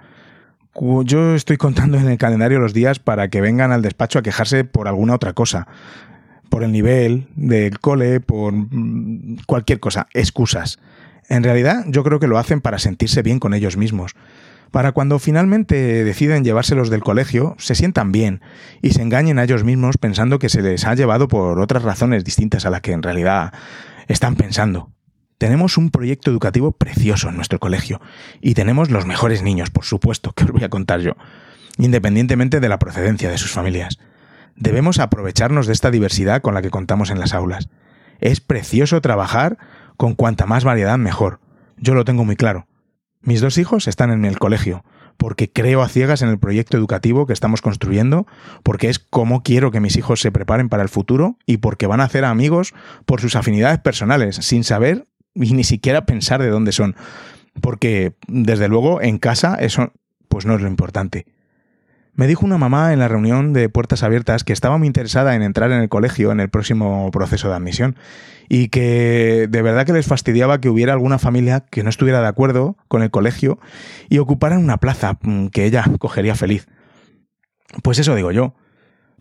yo 1.04 1.36
estoy 1.36 1.58
contando 1.58 1.98
en 1.98 2.08
el 2.08 2.18
calendario 2.18 2.60
los 2.60 2.74
días 2.74 3.00
para 3.00 3.28
que 3.28 3.42
vengan 3.42 3.72
al 3.72 3.82
despacho 3.82 4.20
a 4.20 4.22
quejarse 4.22 4.64
por 4.64 4.88
alguna 4.88 5.16
otra 5.16 5.34
cosa 5.34 5.68
por 6.54 6.64
el 6.64 6.72
nivel 6.72 7.26
del 7.36 7.80
cole, 7.80 8.20
por 8.20 8.54
mm, 8.54 9.38
cualquier 9.48 9.80
cosa, 9.80 10.06
excusas. 10.14 10.78
En 11.28 11.42
realidad 11.44 11.84
yo 11.88 12.04
creo 12.04 12.20
que 12.20 12.28
lo 12.28 12.38
hacen 12.38 12.62
para 12.62 12.78
sentirse 12.78 13.24
bien 13.24 13.40
con 13.40 13.56
ellos 13.56 13.76
mismos, 13.76 14.16
para 14.70 14.92
cuando 14.92 15.18
finalmente 15.18 16.04
deciden 16.04 16.44
llevárselos 16.44 16.92
del 16.92 17.02
colegio, 17.02 17.56
se 17.58 17.74
sientan 17.74 18.12
bien 18.12 18.42
y 18.84 18.92
se 18.92 19.02
engañen 19.02 19.40
a 19.40 19.46
ellos 19.46 19.64
mismos 19.64 19.98
pensando 19.98 20.38
que 20.38 20.50
se 20.50 20.62
les 20.62 20.86
ha 20.86 20.94
llevado 20.94 21.28
por 21.28 21.60
otras 21.60 21.82
razones 21.82 22.24
distintas 22.24 22.68
a 22.68 22.70
las 22.70 22.82
que 22.82 22.92
en 22.92 23.02
realidad 23.02 23.52
están 24.08 24.36
pensando. 24.36 24.92
Tenemos 25.40 25.80
un 25.80 25.90
proyecto 25.90 26.30
educativo 26.30 26.72
precioso 26.72 27.30
en 27.30 27.36
nuestro 27.36 27.58
colegio 27.58 28.00
y 28.42 28.54
tenemos 28.54 28.92
los 28.92 29.08
mejores 29.08 29.42
niños, 29.42 29.72
por 29.72 29.86
supuesto, 29.86 30.32
que 30.36 30.44
os 30.44 30.52
voy 30.52 30.64
a 30.64 30.70
contar 30.70 31.00
yo, 31.00 31.14
independientemente 31.80 32.60
de 32.60 32.70
la 32.70 32.78
procedencia 32.78 33.32
de 33.32 33.40
sus 33.40 33.50
familias. 33.50 33.98
Debemos 34.56 35.00
aprovecharnos 35.00 35.68
de 35.68 35.74
esta 35.74 35.92
diversidad 35.92 36.42
con 36.42 36.54
la 36.54 36.62
que 36.62 36.70
contamos 36.70 37.10
en 37.10 37.20
las 37.20 37.34
aulas. 37.34 37.70
Es 38.20 38.40
precioso 38.40 39.02
trabajar 39.02 39.58
con 39.98 40.16
cuanta 40.16 40.46
más 40.46 40.64
variedad 40.64 40.98
mejor. 40.98 41.40
Yo 41.78 41.94
lo 41.94 42.06
tengo 42.06 42.24
muy 42.24 42.36
claro. 42.36 42.68
Mis 43.22 43.42
dos 43.42 43.58
hijos 43.58 43.88
están 43.88 44.12
en 44.12 44.26
el 44.26 44.38
colegio, 44.38 44.84
porque 45.18 45.52
creo 45.52 45.82
a 45.82 45.90
ciegas 45.90 46.22
en 46.22 46.30
el 46.30 46.40
proyecto 46.40 46.78
educativo 46.78 47.26
que 47.26 47.34
estamos 47.34 47.62
construyendo, 47.62 48.28
porque 48.64 48.90
es 48.90 49.00
como 49.00 49.44
quiero 49.44 49.72
que 49.72 49.80
mis 49.80 49.96
hijos 49.96 50.22
se 50.22 50.32
preparen 50.32 50.70
para 50.70 50.84
el 50.84 50.90
futuro 50.90 51.38
y 51.46 51.58
porque 51.58 51.88
van 51.88 52.02
a 52.02 52.06
hacer 52.06 52.26
amigos 52.26 52.74
por 53.06 53.22
sus 53.22 53.36
afinidades 53.36 53.80
personales, 53.80 54.36
sin 54.38 54.64
saber 54.64 55.08
y 55.34 55.54
ni 55.54 55.64
siquiera 55.64 56.06
pensar 56.06 56.42
de 56.42 56.50
dónde 56.50 56.72
son. 56.72 56.96
Porque, 57.62 58.16
desde 58.28 58.68
luego, 58.68 59.02
en 59.02 59.18
casa 59.18 59.56
eso 59.56 59.94
pues 60.28 60.46
no 60.46 60.56
es 60.56 60.62
lo 60.62 60.68
importante. 60.68 61.28
Me 62.16 62.28
dijo 62.28 62.46
una 62.46 62.60
mamá 62.60 62.94
en 62.94 63.00
la 63.00 63.08
reunión 63.08 63.54
de 63.54 63.70
puertas 63.70 64.04
abiertas 64.04 64.44
que 64.44 64.54
estaba 64.54 64.78
muy 64.78 64.86
interesada 64.86 65.36
en 65.36 65.42
entrar 65.42 65.72
en 65.72 65.80
el 65.80 65.90
colegio 65.90 66.32
en 66.32 66.40
el 66.40 66.50
próximo 66.50 67.10
proceso 67.12 67.50
de 67.50 67.56
admisión 67.56 67.96
y 68.48 68.68
que 68.68 69.48
de 69.50 69.62
verdad 69.64 69.86
que 69.86 69.94
les 69.94 70.06
fastidiaba 70.06 70.62
que 70.62 70.70
hubiera 70.70 70.94
alguna 70.94 71.18
familia 71.18 71.62
que 71.62 71.82
no 71.82 71.90
estuviera 71.90 72.22
de 72.22 72.28
acuerdo 72.28 72.78
con 72.88 73.02
el 73.02 73.10
colegio 73.10 73.58
y 74.10 74.20
ocuparan 74.20 74.64
una 74.64 74.78
plaza 74.78 75.18
mm, 75.22 75.48
que 75.48 75.66
ella 75.66 75.86
cogería 75.98 76.36
feliz. 76.36 76.68
Pues 77.82 77.98
eso 77.98 78.14
digo 78.14 78.32
yo. 78.32 78.54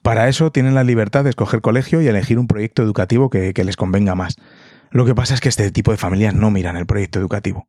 Para 0.03 0.29
eso 0.29 0.53
tienen 0.53 0.75
la 0.75 0.85
libertad 0.85 1.25
de 1.25 1.31
escoger 1.31 1.63
colegio 1.63 2.03
y 2.03 2.09
elegir 2.09 2.39
un 2.39 2.49
proyecto 2.49 2.83
educativo 2.83 3.31
que, 3.31 3.55
que 3.55 3.65
les 3.65 3.77
convenga 3.77 4.15
más. 4.15 4.37
Lo 4.91 5.07
que 5.07 5.15
pasa 5.15 5.33
es 5.33 5.41
que 5.41 5.49
este 5.49 5.71
tipo 5.71 5.93
de 5.93 5.97
familias 5.97 6.35
no 6.35 6.51
miran 6.51 6.77
el 6.77 6.85
proyecto 6.85 7.19
educativo. 7.19 7.69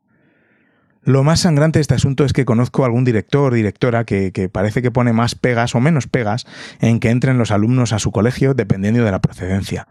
Lo 1.06 1.24
más 1.24 1.42
sangrante 1.42 1.80
de 1.80 1.82
este 1.82 1.96
asunto 1.96 2.24
es 2.24 2.32
que 2.32 2.46
conozco 2.46 2.84
a 2.84 2.86
algún 2.86 3.04
director 3.04 3.54
directora 3.54 4.06
que, 4.06 4.50
parece 4.52 4.82
que 4.82 4.90
pone 4.90 5.12
más 5.12 5.36
pegas 5.36 5.76
o 5.76 5.82
menos 5.82 6.08
pegas 6.08 6.46
en 6.80 7.00
que 7.02 7.10
entren 7.10 7.38
los 7.38 7.52
alumnos 7.52 7.92
a 7.92 8.00
su 8.00 8.12
colegio 8.12 8.54
dependiendo 8.54 9.04
de 9.04 9.12
la 9.12 9.20
procedencia. 9.20 9.88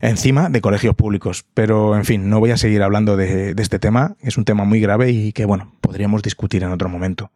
Encima 0.00 0.48
de 0.48 0.60
colegios 0.62 0.94
públicos. 0.94 1.44
Pero, 1.52 1.96
en 1.96 2.04
fin, 2.04 2.30
no 2.30 2.40
voy 2.40 2.52
a 2.52 2.56
seguir 2.56 2.82
hablando 2.82 3.16
de, 3.16 3.54
este 3.58 3.78
tema. 3.78 4.16
Es 4.22 4.38
un 4.38 4.44
tema 4.44 4.64
muy 4.64 4.80
grave 4.80 5.10
y 5.10 5.32
que, 5.32 5.44
bueno, 5.44 5.74
podríamos 5.82 6.22
discutir 6.22 6.62
en 6.62 6.72
otro 6.72 6.88
momento. 6.88 7.30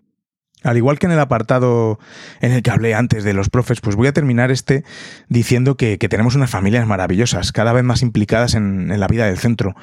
Al 0.62 0.76
igual 0.76 1.00
que 1.00 1.06
en 1.06 1.12
el 1.12 1.18
apartado 1.18 1.98
en 2.40 2.52
el 2.52 2.62
que 2.62 2.70
hablé 2.70 2.94
antes 2.94 3.24
de 3.24 3.34
los 3.34 3.50
profes, 3.50 3.80
pues 3.80 3.96
voy 3.96 4.06
a 4.06 4.12
terminar 4.12 4.52
este 4.52 4.84
diciendo 5.28 5.76
que, 5.76 5.98
tenemos 5.98 6.36
unas 6.36 6.50
familias 6.50 6.86
maravillosas, 6.86 7.50
cada 7.50 7.72
vez 7.72 7.82
más 7.82 8.00
implicadas 8.00 8.54
en 8.54 8.98
la 8.98 9.08
vida 9.08 9.26
del 9.26 9.38
centro 9.38 9.74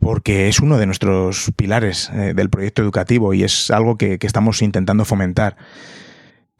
porque 0.00 0.48
es 0.48 0.60
uno 0.60 0.78
de 0.78 0.86
nuestros 0.86 1.52
pilares 1.56 2.10
eh, 2.12 2.32
del 2.34 2.50
proyecto 2.50 2.82
educativo 2.82 3.34
y 3.34 3.44
es 3.44 3.70
algo 3.70 3.96
que, 3.96 4.18
que, 4.18 4.26
estamos 4.26 4.62
intentando 4.62 5.04
fomentar, 5.04 5.56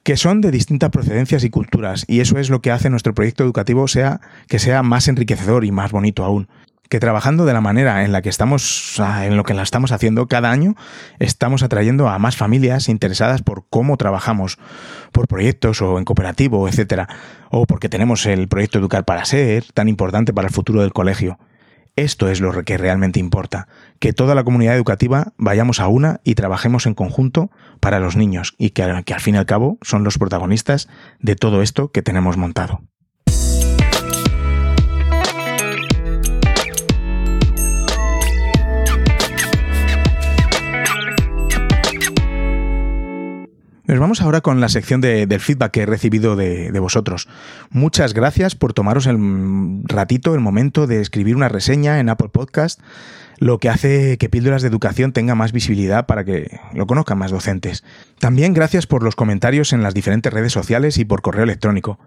que 0.02 0.16
son 0.16 0.40
de 0.40 0.50
distintas 0.50 0.90
procedencias 0.90 1.44
y 1.44 1.50
culturas, 1.50 2.04
y 2.08 2.20
eso 2.20 2.38
es 2.38 2.50
lo 2.50 2.62
que 2.62 2.70
hace 2.70 2.90
nuestro 2.90 3.14
proyecto 3.14 3.44
educativo 3.44 3.88
sea 3.88 4.20
que 4.46 4.58
sea 4.58 4.82
más 4.82 5.08
enriquecedor 5.08 5.64
y 5.64 5.70
más 5.70 5.92
bonito 5.92 6.24
aún. 6.24 6.48
Que 6.88 7.00
trabajando 7.00 7.44
de 7.44 7.52
la 7.52 7.60
manera 7.60 8.02
en 8.02 8.12
la 8.12 8.22
que 8.22 8.30
estamos, 8.30 8.98
en 9.22 9.36
lo 9.36 9.44
que 9.44 9.52
la 9.52 9.62
estamos 9.62 9.92
haciendo 9.92 10.26
cada 10.26 10.50
año, 10.50 10.74
estamos 11.18 11.62
atrayendo 11.62 12.08
a 12.08 12.18
más 12.18 12.36
familias 12.36 12.88
interesadas 12.88 13.42
por 13.42 13.66
cómo 13.68 13.98
trabajamos, 13.98 14.58
por 15.12 15.28
proyectos 15.28 15.82
o 15.82 15.98
en 15.98 16.06
cooperativo, 16.06 16.66
etcétera, 16.66 17.06
o 17.50 17.66
porque 17.66 17.90
tenemos 17.90 18.24
el 18.24 18.48
proyecto 18.48 18.78
Educar 18.78 19.04
para 19.04 19.26
Ser, 19.26 19.66
tan 19.74 19.88
importante 19.88 20.32
para 20.32 20.48
el 20.48 20.54
futuro 20.54 20.80
del 20.80 20.94
colegio. 20.94 21.38
Esto 21.98 22.28
es 22.28 22.40
lo 22.40 22.52
que 22.62 22.78
realmente 22.78 23.18
importa, 23.18 23.66
que 23.98 24.12
toda 24.12 24.36
la 24.36 24.44
comunidad 24.44 24.76
educativa 24.76 25.32
vayamos 25.36 25.80
a 25.80 25.88
una 25.88 26.20
y 26.22 26.36
trabajemos 26.36 26.86
en 26.86 26.94
conjunto 26.94 27.50
para 27.80 27.98
los 27.98 28.14
niños 28.14 28.54
y 28.56 28.70
que, 28.70 28.84
al 28.84 29.20
fin 29.20 29.34
y 29.34 29.38
al 29.38 29.46
cabo 29.46 29.78
son 29.82 30.04
los 30.04 30.16
protagonistas 30.16 30.88
de 31.18 31.34
todo 31.34 31.60
esto 31.60 31.90
que 31.90 32.02
tenemos 32.02 32.36
montado. 32.36 32.82
Nos 43.88 44.00
vamos 44.00 44.20
ahora 44.20 44.42
con 44.42 44.60
la 44.60 44.68
sección 44.68 45.00
de, 45.00 45.26
del 45.26 45.40
feedback 45.40 45.72
que 45.72 45.80
he 45.80 45.86
recibido 45.86 46.36
de, 46.36 46.70
de, 46.70 46.78
vosotros. 46.78 47.26
Muchas 47.70 48.12
gracias 48.12 48.54
por 48.54 48.74
tomaros 48.74 49.06
el 49.06 49.16
ratito, 49.84 50.34
el 50.34 50.40
momento 50.40 50.86
de 50.86 51.00
escribir 51.00 51.34
una 51.34 51.48
reseña 51.48 51.98
en 51.98 52.10
Apple 52.10 52.28
Podcast, 52.28 52.82
lo 53.38 53.58
que 53.58 53.70
hace 53.70 54.18
que 54.18 54.28
Píldoras 54.28 54.60
de 54.60 54.68
Educación 54.68 55.14
tenga 55.14 55.34
más 55.34 55.52
visibilidad 55.52 56.04
para 56.04 56.22
que 56.22 56.60
lo 56.74 56.86
conozcan 56.86 57.16
más 57.16 57.30
docentes. 57.30 57.82
También 58.18 58.52
gracias 58.52 58.86
por 58.86 59.02
los 59.02 59.16
comentarios 59.16 59.72
en 59.72 59.82
las 59.82 59.94
diferentes 59.94 60.34
redes 60.34 60.52
sociales 60.52 60.98
y 60.98 61.06
por 61.06 61.22
correo 61.22 61.44
electrónico. 61.44 61.98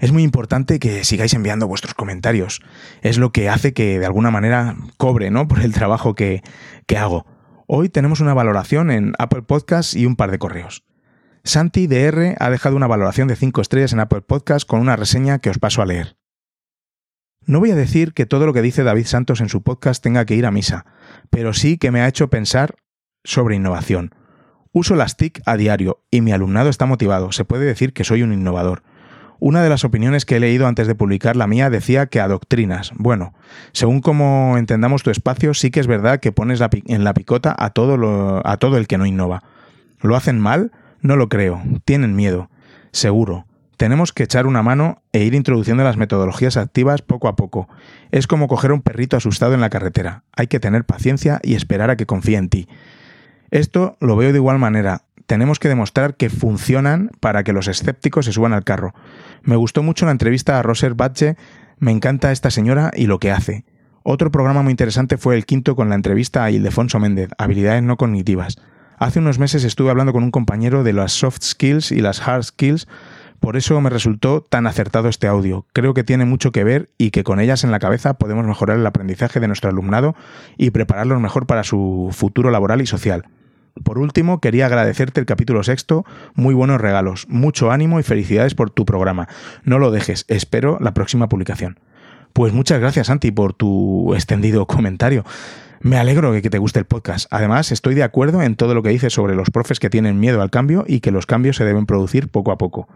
Es 0.00 0.10
muy 0.10 0.24
importante 0.24 0.80
que 0.80 1.04
sigáis 1.04 1.34
enviando 1.34 1.68
vuestros 1.68 1.94
comentarios. 1.94 2.62
Es 3.00 3.18
lo 3.18 3.30
que 3.30 3.48
hace 3.48 3.72
que 3.72 4.00
de 4.00 4.06
alguna 4.06 4.32
manera 4.32 4.74
cobre 4.96 5.30
¿no? 5.30 5.46
por 5.46 5.60
el 5.60 5.72
trabajo 5.72 6.16
que, 6.16 6.42
que 6.86 6.98
hago. 6.98 7.26
Hoy 7.68 7.90
tenemos 7.90 8.18
una 8.18 8.34
valoración 8.34 8.90
en 8.90 9.12
Apple 9.20 9.42
Podcast 9.42 9.94
y 9.94 10.04
un 10.04 10.16
par 10.16 10.32
de 10.32 10.40
correos. 10.40 10.82
Santi 11.44 11.88
DR 11.88 12.36
ha 12.38 12.50
dejado 12.50 12.76
una 12.76 12.86
valoración 12.86 13.26
de 13.26 13.34
5 13.34 13.60
estrellas 13.60 13.92
en 13.92 14.00
Apple 14.00 14.20
Podcast 14.20 14.66
con 14.66 14.80
una 14.80 14.94
reseña 14.94 15.40
que 15.40 15.50
os 15.50 15.58
paso 15.58 15.82
a 15.82 15.86
leer. 15.86 16.16
No 17.44 17.58
voy 17.58 17.72
a 17.72 17.76
decir 17.76 18.12
que 18.12 18.26
todo 18.26 18.46
lo 18.46 18.52
que 18.52 18.62
dice 18.62 18.84
David 18.84 19.06
Santos 19.06 19.40
en 19.40 19.48
su 19.48 19.62
podcast 19.62 20.00
tenga 20.00 20.24
que 20.24 20.36
ir 20.36 20.46
a 20.46 20.52
misa, 20.52 20.86
pero 21.30 21.52
sí 21.52 21.76
que 21.76 21.90
me 21.90 22.00
ha 22.00 22.06
hecho 22.06 22.30
pensar 22.30 22.76
sobre 23.24 23.56
innovación. 23.56 24.14
Uso 24.70 24.94
las 24.94 25.16
TIC 25.16 25.42
a 25.44 25.56
diario 25.56 26.04
y 26.12 26.20
mi 26.20 26.30
alumnado 26.30 26.70
está 26.70 26.86
motivado. 26.86 27.32
Se 27.32 27.44
puede 27.44 27.64
decir 27.64 27.92
que 27.92 28.04
soy 28.04 28.22
un 28.22 28.32
innovador. 28.32 28.84
Una 29.40 29.60
de 29.64 29.68
las 29.68 29.84
opiniones 29.84 30.24
que 30.24 30.36
he 30.36 30.40
leído 30.40 30.68
antes 30.68 30.86
de 30.86 30.94
publicar 30.94 31.34
la 31.34 31.48
mía 31.48 31.68
decía 31.68 32.06
que 32.06 32.20
adoctrinas. 32.20 32.92
Bueno, 32.94 33.34
según 33.72 34.00
como 34.00 34.56
entendamos 34.56 35.02
tu 35.02 35.10
espacio, 35.10 35.52
sí 35.52 35.72
que 35.72 35.80
es 35.80 35.88
verdad 35.88 36.20
que 36.20 36.30
pones 36.30 36.60
la 36.60 36.70
en 36.86 37.02
la 37.02 37.12
picota 37.12 37.54
a 37.58 37.70
todo, 37.70 37.96
lo, 37.96 38.46
a 38.46 38.56
todo 38.58 38.78
el 38.78 38.86
que 38.86 38.98
no 38.98 39.06
innova. 39.06 39.42
¿Lo 40.00 40.14
hacen 40.14 40.38
mal? 40.38 40.70
No 41.02 41.16
lo 41.16 41.28
creo. 41.28 41.62
Tienen 41.84 42.16
miedo. 42.16 42.48
Seguro. 42.92 43.46
Tenemos 43.76 44.12
que 44.12 44.22
echar 44.22 44.46
una 44.46 44.62
mano 44.62 45.02
e 45.12 45.24
ir 45.24 45.34
introduciendo 45.34 45.82
las 45.82 45.96
metodologías 45.96 46.56
activas 46.56 47.02
poco 47.02 47.26
a 47.26 47.34
poco. 47.34 47.68
Es 48.12 48.28
como 48.28 48.46
coger 48.46 48.70
un 48.70 48.82
perrito 48.82 49.16
asustado 49.16 49.54
en 49.54 49.60
la 49.60 49.70
carretera. 49.70 50.22
Hay 50.36 50.46
que 50.46 50.60
tener 50.60 50.84
paciencia 50.84 51.40
y 51.42 51.54
esperar 51.54 51.90
a 51.90 51.96
que 51.96 52.06
confíe 52.06 52.36
en 52.36 52.48
ti. 52.48 52.68
Esto 53.50 53.96
lo 54.00 54.14
veo 54.14 54.30
de 54.30 54.38
igual 54.38 54.60
manera. 54.60 55.02
Tenemos 55.26 55.58
que 55.58 55.68
demostrar 55.68 56.14
que 56.14 56.30
funcionan 56.30 57.10
para 57.18 57.42
que 57.42 57.52
los 57.52 57.66
escépticos 57.66 58.26
se 58.26 58.32
suban 58.32 58.52
al 58.52 58.62
carro. 58.62 58.94
Me 59.42 59.56
gustó 59.56 59.82
mucho 59.82 60.06
la 60.06 60.12
entrevista 60.12 60.58
a 60.58 60.62
Roser 60.62 60.94
Batche. 60.94 61.36
Me 61.78 61.90
encanta 61.90 62.30
esta 62.30 62.50
señora 62.50 62.92
y 62.94 63.06
lo 63.06 63.18
que 63.18 63.32
hace. 63.32 63.64
Otro 64.04 64.30
programa 64.30 64.62
muy 64.62 64.70
interesante 64.70 65.16
fue 65.16 65.34
el 65.34 65.46
quinto 65.46 65.74
con 65.74 65.88
la 65.88 65.96
entrevista 65.96 66.44
a 66.44 66.50
Ildefonso 66.50 67.00
Méndez, 67.00 67.30
habilidades 67.38 67.82
no 67.82 67.96
cognitivas. 67.96 68.58
Hace 69.02 69.18
unos 69.18 69.40
meses 69.40 69.64
estuve 69.64 69.90
hablando 69.90 70.12
con 70.12 70.22
un 70.22 70.30
compañero 70.30 70.84
de 70.84 70.92
las 70.92 71.10
soft 71.10 71.42
skills 71.42 71.90
y 71.90 72.00
las 72.00 72.20
hard 72.20 72.44
skills, 72.44 72.86
por 73.40 73.56
eso 73.56 73.80
me 73.80 73.90
resultó 73.90 74.42
tan 74.42 74.64
acertado 74.68 75.08
este 75.08 75.26
audio. 75.26 75.66
Creo 75.72 75.92
que 75.92 76.04
tiene 76.04 76.24
mucho 76.24 76.52
que 76.52 76.62
ver 76.62 76.88
y 76.98 77.10
que 77.10 77.24
con 77.24 77.40
ellas 77.40 77.64
en 77.64 77.72
la 77.72 77.80
cabeza 77.80 78.14
podemos 78.14 78.46
mejorar 78.46 78.78
el 78.78 78.86
aprendizaje 78.86 79.40
de 79.40 79.48
nuestro 79.48 79.70
alumnado 79.70 80.14
y 80.56 80.70
prepararlos 80.70 81.20
mejor 81.20 81.48
para 81.48 81.64
su 81.64 82.10
futuro 82.12 82.52
laboral 82.52 82.80
y 82.80 82.86
social. 82.86 83.26
Por 83.82 83.98
último, 83.98 84.40
quería 84.40 84.66
agradecerte 84.66 85.18
el 85.18 85.26
capítulo 85.26 85.64
sexto, 85.64 86.04
muy 86.34 86.54
buenos 86.54 86.80
regalos, 86.80 87.26
mucho 87.28 87.72
ánimo 87.72 87.98
y 87.98 88.04
felicidades 88.04 88.54
por 88.54 88.70
tu 88.70 88.84
programa. 88.84 89.26
No 89.64 89.80
lo 89.80 89.90
dejes, 89.90 90.26
espero 90.28 90.78
la 90.80 90.94
próxima 90.94 91.28
publicación. 91.28 91.80
Pues 92.32 92.52
muchas 92.52 92.80
gracias, 92.80 93.08
Santi, 93.08 93.30
por 93.30 93.52
tu 93.52 94.14
extendido 94.14 94.66
comentario. 94.66 95.24
Me 95.80 95.98
alegro 95.98 96.32
de 96.32 96.40
que 96.40 96.48
te 96.48 96.58
guste 96.58 96.78
el 96.78 96.84
podcast. 96.86 97.26
Además, 97.30 97.72
estoy 97.72 97.94
de 97.94 98.04
acuerdo 98.04 98.40
en 98.42 98.56
todo 98.56 98.74
lo 98.74 98.82
que 98.82 98.88
dices 98.88 99.12
sobre 99.12 99.34
los 99.34 99.50
profes 99.50 99.80
que 99.80 99.90
tienen 99.90 100.20
miedo 100.20 100.40
al 100.40 100.50
cambio 100.50 100.84
y 100.86 101.00
que 101.00 101.10
los 101.10 101.26
cambios 101.26 101.56
se 101.56 101.64
deben 101.64 101.86
producir 101.86 102.28
poco 102.28 102.52
a 102.52 102.58
poco. 102.58 102.88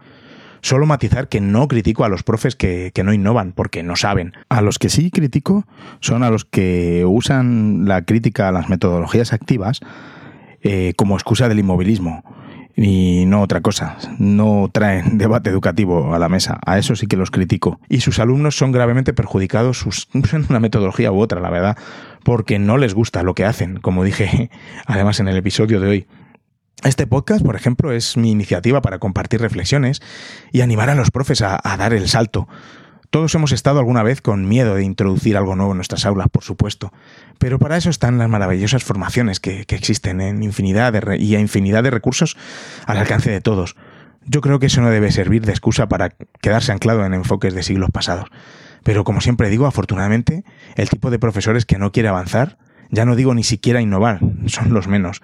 Solo 0.61 0.87
matizar 0.87 1.27
que 1.27 1.39
no 1.39 1.67
critico 1.67 2.03
a 2.03 2.09
los 2.09 2.23
profes 2.23 2.55
que, 2.55 2.91
no 3.03 3.13
innovan, 3.13 3.51
porque 3.51 3.83
no 3.83 3.95
saben. 3.95 4.33
A 4.49 4.61
los 4.61 4.79
que 4.79 4.89
sí 4.89 5.11
critico 5.11 5.65
son 5.99 6.23
a 6.23 6.31
los 6.31 6.45
que 6.45 7.05
usan 7.05 7.85
la 7.85 8.03
crítica 8.03 8.47
a 8.47 8.51
las 8.51 8.69
metodologías 8.69 9.33
activas 9.33 9.81
eh, 10.63 10.93
como 10.97 11.15
excusa 11.15 11.47
del 11.47 11.59
inmovilismo 11.59 12.23
y 12.77 13.25
no 13.25 13.41
otra 13.41 13.61
cosa. 13.61 13.97
No 14.19 14.69
traen 14.71 15.17
debate 15.17 15.49
educativo 15.49 16.13
a 16.13 16.19
la 16.19 16.29
mesa. 16.29 16.59
A 16.65 16.77
eso 16.77 16.95
sí 16.95 17.07
que 17.07 17.17
los 17.17 17.31
critico. 17.31 17.81
Y 17.89 18.01
sus 18.01 18.19
alumnos 18.19 18.55
son 18.55 18.71
gravemente 18.71 19.13
perjudicados 19.13 19.85
usando 19.85 20.29
una 20.49 20.59
metodología 20.59 21.11
u 21.11 21.19
otra, 21.19 21.41
la 21.41 21.49
verdad, 21.49 21.77
porque 22.23 22.59
no 22.59 22.77
les 22.77 22.93
gusta 22.93 23.23
lo 23.23 23.33
que 23.33 23.45
hacen, 23.45 23.77
como 23.77 24.03
dije 24.03 24.51
además 24.85 25.19
en 25.19 25.27
el 25.27 25.35
episodio 25.35 25.81
de 25.81 25.87
hoy. 25.89 26.07
Este 26.83 27.07
podcast, 27.07 27.43
por 27.43 27.55
ejemplo, 27.55 27.91
es 27.91 28.17
mi 28.17 28.29
iniciativa 28.29 28.83
para 28.83 28.99
compartir 28.99 29.41
reflexiones 29.41 29.99
y 30.51 30.61
animar 30.61 30.91
a 30.91 30.95
los 30.95 31.09
profes 31.09 31.41
a, 31.41 31.59
a 31.63 31.75
dar 31.75 31.91
el 31.91 32.07
salto. 32.07 32.47
Todos 33.09 33.33
hemos 33.35 33.53
estado 33.53 33.79
alguna 33.79 34.03
vez 34.03 34.21
con 34.21 34.47
miedo 34.47 34.75
de 34.75 34.83
introducir 34.83 35.37
algo 35.37 35.55
nuevo 35.55 35.71
en 35.71 35.77
nuestras 35.77 36.05
aulas, 36.05 36.27
por 36.29 36.43
supuesto, 36.43 36.91
pero 37.39 37.57
para 37.57 37.77
eso 37.77 37.89
están 37.89 38.17
las 38.17 38.29
maravillosas 38.29 38.83
formaciones 38.83 39.39
que, 39.39 39.65
existen 39.67 40.19
en 40.19 40.43
infinidad 40.43 40.91
de 40.91 41.17
y 41.17 41.35
a 41.35 41.39
infinidad 41.39 41.83
de 41.83 41.91
recursos 41.91 42.35
al 42.85 42.97
alcance 42.97 43.31
de 43.31 43.39
todos. 43.39 43.75
Yo 44.25 44.41
creo 44.41 44.59
que 44.59 44.65
eso 44.65 44.81
no 44.81 44.89
debe 44.89 45.11
servir 45.11 45.45
de 45.45 45.51
excusa 45.51 45.87
para 45.87 46.09
quedarse 46.41 46.73
anclado 46.73 47.05
en 47.05 47.13
enfoques 47.13 47.53
de 47.53 47.63
siglos 47.63 47.91
pasados. 47.91 48.29
Pero 48.83 49.05
como 49.05 49.21
siempre 49.21 49.49
digo, 49.49 49.65
afortunadamente, 49.65 50.43
el 50.75 50.89
tipo 50.89 51.09
de 51.09 51.19
profesores 51.19 51.65
que 51.65 51.77
no 51.77 51.93
quiere 51.93 52.09
avanzar, 52.09 52.57
ya 52.89 53.05
no 53.05 53.15
digo 53.15 53.33
ni 53.33 53.43
siquiera 53.43 53.81
innovar, 53.81 54.19
son 54.47 54.73
los 54.73 54.87
menos, 54.87 55.21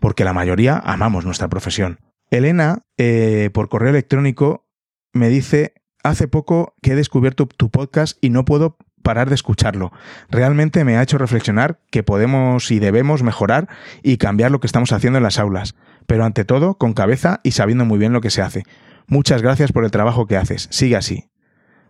porque 0.00 0.24
la 0.24 0.32
mayoría 0.32 0.78
amamos 0.78 1.26
nuestra 1.26 1.48
profesión. 1.48 1.98
Elena, 2.30 2.82
eh, 2.96 3.50
por 3.52 3.68
correo 3.68 3.90
electrónico, 3.90 4.66
me 5.12 5.28
dice 5.28 5.74
hace 6.08 6.28
poco 6.28 6.74
que 6.82 6.92
he 6.92 6.96
descubierto 6.96 7.46
tu 7.46 7.70
podcast 7.70 8.18
y 8.20 8.30
no 8.30 8.44
puedo 8.44 8.76
parar 9.02 9.28
de 9.28 9.36
escucharlo. 9.36 9.92
Realmente 10.30 10.84
me 10.84 10.96
ha 10.96 11.02
hecho 11.02 11.16
reflexionar 11.16 11.78
que 11.90 12.02
podemos 12.02 12.70
y 12.72 12.80
debemos 12.80 13.22
mejorar 13.22 13.68
y 14.02 14.16
cambiar 14.16 14.50
lo 14.50 14.58
que 14.58 14.66
estamos 14.66 14.92
haciendo 14.92 15.18
en 15.18 15.22
las 15.22 15.38
aulas, 15.38 15.76
pero 16.06 16.24
ante 16.24 16.44
todo 16.44 16.76
con 16.76 16.92
cabeza 16.92 17.40
y 17.44 17.52
sabiendo 17.52 17.84
muy 17.84 17.98
bien 17.98 18.12
lo 18.12 18.20
que 18.20 18.30
se 18.30 18.42
hace. 18.42 18.64
Muchas 19.06 19.42
gracias 19.42 19.70
por 19.70 19.84
el 19.84 19.92
trabajo 19.92 20.26
que 20.26 20.36
haces. 20.36 20.66
Sigue 20.72 20.96
así. 20.96 21.30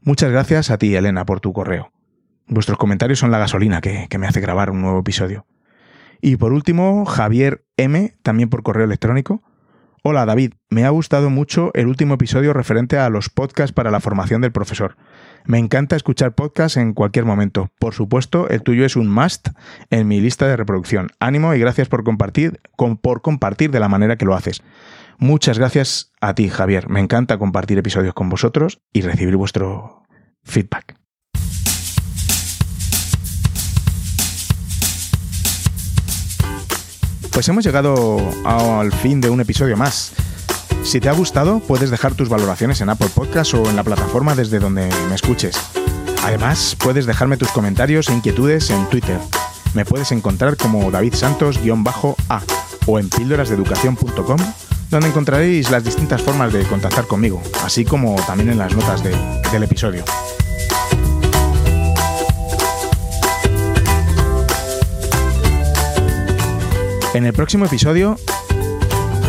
Muchas 0.03 0.31
gracias 0.31 0.71
a 0.71 0.77
ti, 0.77 0.95
Elena, 0.95 1.25
por 1.25 1.41
tu 1.41 1.55
correo. 1.55 1.91
Vuestros 2.49 2.77
comentarios 2.77 3.19
son 3.19 3.31
la 3.31 3.39
gasolina 3.39 3.81
que, 3.81 4.09
que 4.11 4.19
me 4.19 4.27
hace 4.27 4.41
grabar 4.43 4.71
un 4.71 4.83
nuevo 4.83 5.01
episodio. 5.01 5.47
Y 6.21 6.37
por 6.37 6.53
último, 6.53 7.07
Javier 7.07 7.65
M, 7.79 8.15
también 8.23 8.51
por 8.51 8.63
correo 8.63 8.85
electrónico. 8.85 9.43
Hola 10.09 10.25
David, 10.25 10.53
me 10.71 10.85
ha 10.85 10.91
gustado 10.91 11.31
mucho 11.31 11.73
el 11.75 11.89
último 11.89 12.15
episodio 12.15 12.53
referente 12.53 12.97
a 12.97 13.11
los 13.11 13.29
podcasts 13.29 13.73
para 13.73 13.91
la 13.91 13.99
formación 13.99 14.41
del 14.41 14.53
profesor. 14.53 14.97
Me 15.47 15.59
encanta 15.59 15.97
escuchar 15.97 16.37
podcasts 16.37 16.77
en 16.77 16.93
cualquier 16.93 17.25
momento. 17.25 17.73
Por 17.81 17.93
supuesto, 17.93 18.49
el 18.49 18.63
tuyo 18.63 18.87
es 18.87 18.95
un 18.95 19.11
must 19.11 19.49
en 19.91 20.07
mi 20.07 20.21
lista 20.21 20.47
de 20.47 20.57
reproducción. 20.57 21.09
Ánimo 21.19 21.55
y 21.55 21.59
gracias 21.59 21.89
por 21.89 22.05
compartir, 22.05 22.61
por 23.03 23.21
compartir 23.21 23.73
de 23.73 23.81
la 23.81 23.89
manera 23.89 24.15
que 24.15 24.27
lo 24.27 24.37
haces. 24.37 24.63
Muchas 25.19 25.59
gracias 25.59 26.13
a 26.21 26.37
ti, 26.37 26.51
Javier. 26.51 26.89
Me 26.89 27.01
encanta 27.01 27.37
compartir 27.37 27.77
episodios 27.77 28.15
con 28.15 28.29
vosotros 28.29 28.79
y 28.93 29.01
recibir 29.01 29.35
vuestro 29.35 30.05
feedback. 30.45 31.06
Pues 37.37 37.51
hemos 37.51 37.67
llegado 37.67 38.17
al 38.47 38.91
fin 38.93 39.21
de 39.21 39.29
un 39.29 39.43
episodio 39.43 39.77
más. 39.77 40.13
Si 40.83 41.01
te 41.01 41.11
ha 41.11 41.13
gustado, 41.13 41.61
puedes 41.61 41.91
dejar 41.91 42.15
tus 42.15 42.31
valoraciones 42.31 42.81
en 42.81 42.89
Apple 42.89 43.11
Podcasts 43.15 43.53
o 43.53 43.69
en 43.69 43.77
la 43.77 43.85
plataforma 43.85 44.35
desde 44.35 44.59
donde 44.59 44.89
me 45.11 45.15
escuches. 45.15 45.61
Además, 46.25 46.75
puedes 46.79 47.05
dejarme 47.05 47.37
tus 47.37 47.51
comentarios 47.51 48.09
e 48.09 48.15
inquietudes 48.15 48.71
en 48.71 48.89
Twitter. 48.89 49.19
Me 49.75 49.85
puedes 49.85 50.13
encontrar 50.13 50.57
como 50.57 50.91
David 50.91 51.13
Santos-A 51.13 52.43
o 52.87 52.99
en 52.99 53.11
píldorasdeeducación.com 53.11 54.39
donde 54.91 55.09
encontraréis 55.09 55.71
las 55.71 55.85
distintas 55.85 56.23
formas 56.23 56.55
de 56.55 56.63
contactar 56.63 57.07
conmigo, 57.07 57.43
así 57.63 57.85
como 57.85 58.17
también 58.25 58.49
en 58.49 58.57
las 58.57 58.75
notas 58.75 59.03
del 59.05 59.63
episodio. 59.63 60.05
En 67.17 67.25
el 67.25 67.33
próximo 67.33 67.65
episodio, 67.65 68.19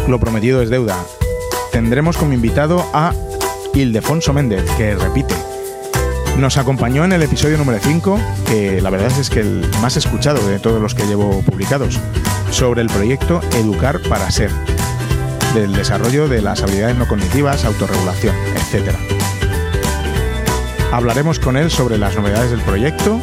lo 0.10 0.19
prometido 0.19 0.62
es 0.62 0.69
deuda. 0.69 0.97
Tendremos 1.71 2.17
como 2.17 2.34
invitado 2.34 2.86
a 2.93 3.13
Ildefonso 3.73 4.34
Méndez, 4.34 4.69
que 4.76 4.93
repite. 4.97 5.34
Nos 6.38 6.58
acompañó 6.58 7.06
en 7.06 7.13
el 7.13 7.23
episodio 7.23 7.58
número 7.58 7.80
5, 7.82 8.19
que 8.45 8.82
la 8.82 8.89
verdad 8.89 9.17
es 9.17 9.30
que 9.30 9.39
el 9.39 9.65
más 9.82 9.95
escuchado 9.95 10.45
de 10.50 10.60
todos 10.60 10.82
los 10.82 10.95
que 10.95 11.06
llevo 11.06 11.41
publicados, 11.43 11.97
sobre 12.52 12.82
el 12.82 12.89
proyecto 12.89 13.39
Educar 13.54 14.02
para 14.10 14.30
Ser, 14.32 14.52
del 15.54 15.71
desarrollo 15.71 16.28
de 16.28 16.41
las 16.41 16.62
habilidades 16.63 16.97
no 16.97 17.08
cognitivas, 17.08 17.63
autorregulación, 17.63 18.36
etc. 18.54 18.97
Hablaremos 20.91 21.39
con 21.39 21.56
él 21.56 21.71
sobre 21.71 21.97
las 21.97 22.17
novedades 22.17 22.52
del 22.52 22.60
proyecto 22.60 23.21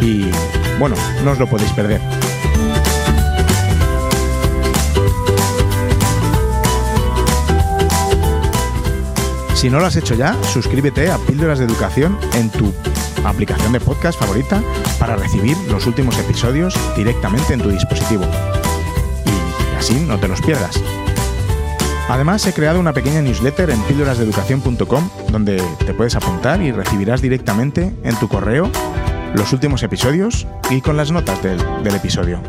y, 0.00 0.32
bueno, 0.80 0.96
no 1.22 1.30
os 1.30 1.38
lo 1.38 1.46
podéis 1.46 1.70
perder. 1.74 2.00
Si 9.64 9.70
no 9.70 9.80
lo 9.80 9.86
has 9.86 9.96
hecho 9.96 10.14
ya, 10.14 10.36
suscríbete 10.42 11.10
a 11.10 11.16
Píldoras 11.16 11.58
de 11.58 11.64
Educación 11.64 12.18
en 12.34 12.50
tu 12.50 12.70
aplicación 13.24 13.72
de 13.72 13.80
podcast 13.80 14.20
favorita 14.20 14.62
para 14.98 15.16
recibir 15.16 15.56
los 15.70 15.86
últimos 15.86 16.18
episodios 16.18 16.78
directamente 16.98 17.54
en 17.54 17.62
tu 17.62 17.70
dispositivo. 17.70 18.26
Y 19.24 19.76
así 19.78 19.94
no 20.06 20.20
te 20.20 20.28
los 20.28 20.42
pierdas. 20.42 20.78
Además, 22.10 22.46
he 22.46 22.52
creado 22.52 22.78
una 22.78 22.92
pequeña 22.92 23.22
newsletter 23.22 23.70
en 23.70 23.80
píldorasdeeducación.com 23.84 25.08
donde 25.30 25.56
te 25.86 25.94
puedes 25.94 26.14
apuntar 26.14 26.60
y 26.60 26.70
recibirás 26.70 27.22
directamente 27.22 27.90
en 28.02 28.16
tu 28.16 28.28
correo 28.28 28.70
los 29.34 29.50
últimos 29.54 29.82
episodios 29.82 30.46
y 30.68 30.82
con 30.82 30.98
las 30.98 31.10
notas 31.10 31.42
del, 31.42 31.58
del 31.82 31.94
episodio. 31.94 32.42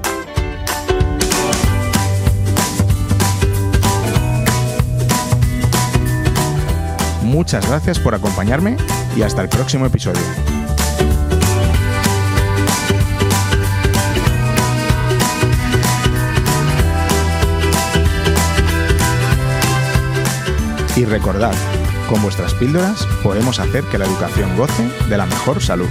Muchas 7.35 7.67
gracias 7.67 7.99
por 7.99 8.15
acompañarme 8.15 8.77
y 9.13 9.21
hasta 9.21 9.41
el 9.41 9.49
próximo 9.49 9.85
episodio. 9.85 10.21
Y 20.95 21.03
recordad, 21.03 21.51
con 22.09 22.21
vuestras 22.21 22.53
píldoras 22.53 23.05
podemos 23.21 23.59
hacer 23.59 23.83
que 23.83 23.97
la 23.97 24.05
educación 24.05 24.55
goce 24.55 24.89
de 25.09 25.17
la 25.17 25.25
mejor 25.25 25.61
salud. 25.61 25.89